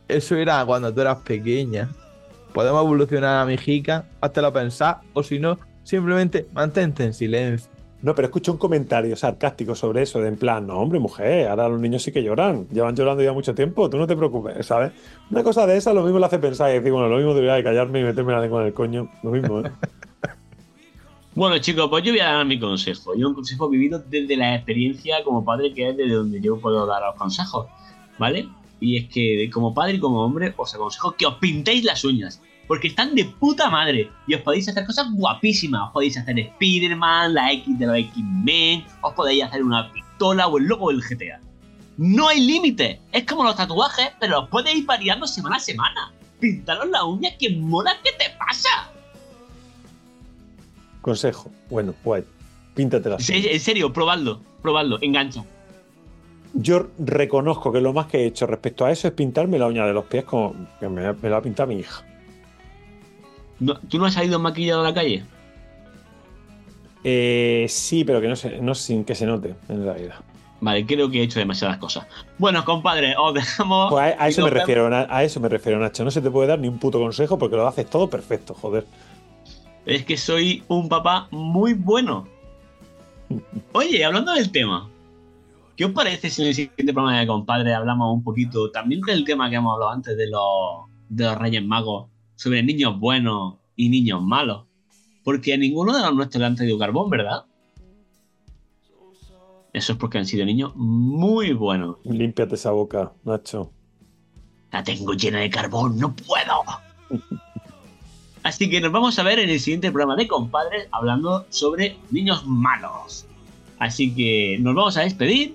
Eso 0.07 0.35
era 0.35 0.65
cuando 0.65 0.93
tú 0.93 1.01
eras 1.01 1.17
pequeña. 1.17 1.89
Podemos 2.53 2.81
evolucionar 2.83 3.41
a 3.41 3.45
mijica, 3.45 4.05
háztelo 4.21 4.53
pensar, 4.53 5.01
o 5.13 5.21
si 5.21 5.37
no, 5.37 5.59
simplemente 5.83 6.47
mantente 6.53 7.03
en 7.03 7.13
silencio. 7.13 7.69
No, 8.01 8.13
pero 8.13 8.27
escucho 8.27 8.51
un 8.51 8.59
comentario 8.59 9.15
sarcástico 9.15 9.73
sobre 9.73 10.03
eso, 10.03 10.21
de 10.21 10.27
en 10.27 10.37
plan, 10.37 10.67
no, 10.67 10.77
hombre, 10.77 10.99
mujer, 10.99 11.47
ahora 11.47 11.67
los 11.67 11.79
niños 11.79 12.03
sí 12.03 12.11
que 12.11 12.21
lloran, 12.21 12.67
llevan 12.69 12.95
llorando 12.95 13.23
ya 13.23 13.33
mucho 13.33 13.55
tiempo, 13.55 13.89
tú 13.89 13.97
no 13.97 14.05
te 14.05 14.15
preocupes, 14.15 14.65
¿sabes? 14.65 14.91
Una 15.31 15.43
cosa 15.43 15.65
de 15.65 15.77
esa 15.77 15.93
lo 15.93 16.03
mismo 16.03 16.19
le 16.19 16.27
hace 16.27 16.37
pensar 16.37 16.69
y 16.69 16.75
decir, 16.75 16.91
bueno, 16.91 17.09
lo 17.09 17.17
mismo 17.17 17.33
debería 17.33 17.55
de 17.55 17.63
callarme 17.63 18.01
y 18.01 18.03
meterme 18.03 18.33
la 18.33 18.41
lengua 18.41 18.61
en 18.61 18.67
el 18.67 18.73
coño, 18.73 19.09
lo 19.23 19.31
mismo, 19.31 19.61
¿eh? 19.61 19.71
Bueno, 21.37 21.59
chicos, 21.59 21.87
pues 21.91 22.03
yo 22.03 22.13
voy 22.13 22.19
a 22.19 22.31
dar 22.31 22.45
mi 22.47 22.59
consejo. 22.59 23.13
Yo 23.15 23.27
un 23.27 23.35
consejo 23.35 23.69
vivido 23.69 23.99
desde 23.99 24.35
la 24.35 24.55
experiencia 24.55 25.23
como 25.23 25.45
padre, 25.45 25.71
que 25.71 25.87
es 25.87 25.95
desde 25.95 26.15
donde 26.15 26.41
yo 26.41 26.59
puedo 26.59 26.87
dar 26.87 27.03
los 27.03 27.13
consejos, 27.13 27.67
¿vale? 28.17 28.49
Y 28.79 28.97
es 28.97 29.07
que 29.09 29.47
como 29.53 29.71
padre 29.71 29.93
y 29.93 29.99
como 29.99 30.23
hombre 30.23 30.55
os 30.57 30.73
aconsejo 30.73 31.11
que 31.11 31.27
os 31.27 31.35
pintéis 31.35 31.83
las 31.83 32.03
uñas. 32.03 32.41
Porque 32.67 32.87
están 32.87 33.13
de 33.13 33.25
puta 33.25 33.69
madre. 33.69 34.09
Y 34.25 34.33
os 34.33 34.41
podéis 34.41 34.67
hacer 34.67 34.83
cosas 34.87 35.11
guapísimas. 35.13 35.83
Os 35.83 35.91
podéis 35.91 36.17
hacer 36.17 36.39
Spider-Man, 36.39 37.35
la 37.35 37.51
X 37.51 37.77
de 37.77 37.85
los 37.85 37.97
X-Men. 37.97 38.83
Os 39.01 39.13
podéis 39.13 39.43
hacer 39.43 39.63
una 39.63 39.91
pistola 39.91 40.47
o 40.47 40.57
el 40.57 40.63
logo 40.63 40.89
del 40.89 41.03
GTA. 41.03 41.39
No 41.97 42.29
hay 42.29 42.39
límite. 42.39 42.99
Es 43.11 43.25
como 43.25 43.43
los 43.43 43.55
tatuajes, 43.55 44.09
pero 44.19 44.41
los 44.41 44.49
podéis 44.49 44.79
ir 44.79 44.85
variando 44.87 45.27
semana 45.27 45.57
a 45.57 45.59
semana. 45.59 46.11
Pintaros 46.39 46.89
las 46.89 47.03
uñas, 47.03 47.35
que 47.37 47.55
mola, 47.55 47.95
¿qué 48.03 48.09
te 48.13 48.35
pasa? 48.39 48.91
Consejo, 51.07 51.49
bueno, 51.69 51.93
guay, 52.03 52.21
píntate 52.75 53.07
las 53.09 53.29
En 53.29 53.45
en 53.45 53.59
serio, 53.61 53.93
probadlo, 53.93 54.41
probadlo, 54.61 54.97
engancha. 54.99 55.41
Yo 56.53 56.87
reconozco 56.99 57.71
que 57.71 57.79
lo 57.79 57.93
más 57.93 58.07
que 58.07 58.17
he 58.17 58.25
hecho 58.25 58.45
respecto 58.45 58.83
a 58.85 58.91
eso 58.91 59.07
es 59.07 59.13
pintarme 59.13 59.57
la 59.57 59.67
uña 59.67 59.85
de 59.85 59.93
los 59.93 60.03
pies 60.03 60.25
como 60.25 60.53
que 60.81 60.89
me, 60.89 61.13
me 61.13 61.29
la 61.29 61.37
ha 61.37 61.41
pintado 61.41 61.69
mi 61.69 61.75
hija. 61.75 62.03
No- 63.61 63.79
¿Tú 63.87 63.97
no 63.99 64.05
has 64.05 64.15
salido 64.15 64.37
maquillado 64.37 64.81
a 64.81 64.83
la 64.83 64.93
calle? 64.93 65.23
Eh, 67.05 67.67
sí, 67.69 68.03
pero 68.03 68.19
que 68.19 68.27
no, 68.27 68.35
se, 68.35 68.59
no 68.59 68.75
sin 68.75 69.05
que 69.05 69.15
se 69.15 69.25
note 69.25 69.55
en 69.69 69.85
realidad. 69.85 70.15
Vale, 70.59 70.85
creo 70.85 71.09
que 71.09 71.21
he 71.21 71.23
hecho 71.23 71.39
demasiadas 71.39 71.77
cosas. 71.77 72.05
Bueno, 72.37 72.65
compadre, 72.65 73.15
os 73.17 73.33
dejamos. 73.33 73.91
Pues 73.93 74.13
a, 74.19 74.27
eso 74.27 74.43
me 74.43 74.49
refiero, 74.49 74.89
a 74.93 75.23
eso 75.23 75.39
me 75.39 75.47
refiero, 75.47 75.79
Nacho. 75.79 76.03
No 76.03 76.11
se 76.11 76.19
te 76.19 76.29
puede 76.29 76.49
dar 76.49 76.59
ni 76.59 76.67
un 76.67 76.79
puto 76.79 76.99
consejo 76.99 77.39
porque 77.39 77.55
lo 77.55 77.65
haces 77.65 77.89
todo 77.89 78.09
perfecto, 78.09 78.53
joder. 78.53 78.85
Es 79.87 80.03
que 80.03 80.17
soy 80.17 80.63
un 80.67 80.89
papá 80.89 81.29
muy 81.31 81.73
bueno. 81.73 82.27
Oye, 83.71 84.03
hablando 84.03 84.33
del 84.33 84.51
tema, 84.51 84.89
¿qué 85.77 85.85
os 85.85 85.93
parece 85.93 86.29
si 86.29 86.41
en 86.41 86.49
el 86.49 86.55
siguiente 86.55 86.91
programa 86.91 87.17
de 87.21 87.25
compadre 87.25 87.73
hablamos 87.73 88.13
un 88.13 88.21
poquito 88.21 88.69
también 88.69 88.99
del 88.99 89.23
tema 89.23 89.49
que 89.49 89.55
hemos 89.55 89.73
hablado 89.73 89.93
antes 89.93 90.17
de 90.17 90.27
los, 90.29 90.89
de 91.07 91.23
los 91.23 91.37
Reyes 91.37 91.63
Magos, 91.63 92.09
sobre 92.35 92.63
niños 92.63 92.99
buenos 92.99 93.59
y 93.77 93.87
niños 93.87 94.21
malos? 94.21 94.65
Porque 95.23 95.53
a 95.53 95.57
ninguno 95.57 95.95
de 95.95 96.01
los 96.01 96.13
nuestros 96.13 96.41
le 96.41 96.47
han 96.47 96.55
traído 96.57 96.77
carbón, 96.77 97.09
¿verdad? 97.09 97.45
Eso 99.71 99.93
es 99.93 99.97
porque 99.97 100.17
han 100.17 100.25
sido 100.25 100.45
niños 100.45 100.75
muy 100.75 101.53
buenos. 101.53 101.95
Límpiate 102.03 102.55
esa 102.55 102.71
boca, 102.71 103.13
Nacho. 103.23 103.71
La 104.69 104.83
tengo 104.83 105.13
llena 105.13 105.39
de 105.39 105.49
carbón, 105.49 105.97
no 105.97 106.13
puedo. 106.13 106.61
Así 108.47 108.69
que 108.69 108.79
nos 108.79 108.93
vamos 108.93 109.19
a 109.19 109.23
ver 109.23 109.39
en 109.39 109.49
el 109.49 109.59
siguiente 109.59 109.91
programa 109.91 110.15
de 110.15 110.25
compadres 110.25 110.87
hablando 110.91 111.45
sobre 111.49 111.97
niños 112.11 112.45
malos. 112.47 113.25
Así 113.77 114.15
que 114.15 114.57
nos 114.61 114.73
vamos 114.73 114.95
a 114.95 115.01
despedir 115.01 115.53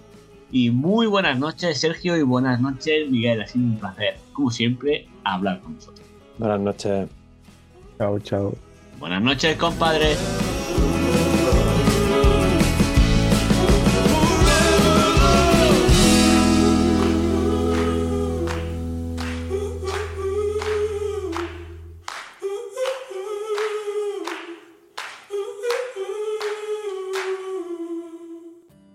y 0.51 0.69
muy 0.69 1.07
buenas 1.07 1.39
noches 1.39 1.81
Sergio 1.81 2.19
y 2.19 2.23
buenas 2.23 2.61
noches 2.61 3.11
Miguel. 3.11 3.41
Ha 3.41 3.47
sido 3.47 3.65
un 3.65 3.79
placer, 3.79 4.19
como 4.35 4.51
siempre, 4.51 5.09
hablar 5.25 5.63
con 5.63 5.77
vosotros. 5.77 6.07
Buenas 6.37 6.61
noches. 6.61 7.09
Chao, 7.97 8.19
chao. 8.19 8.55
Buenas 8.99 9.23
noches 9.23 9.57
compadres. 9.57 10.19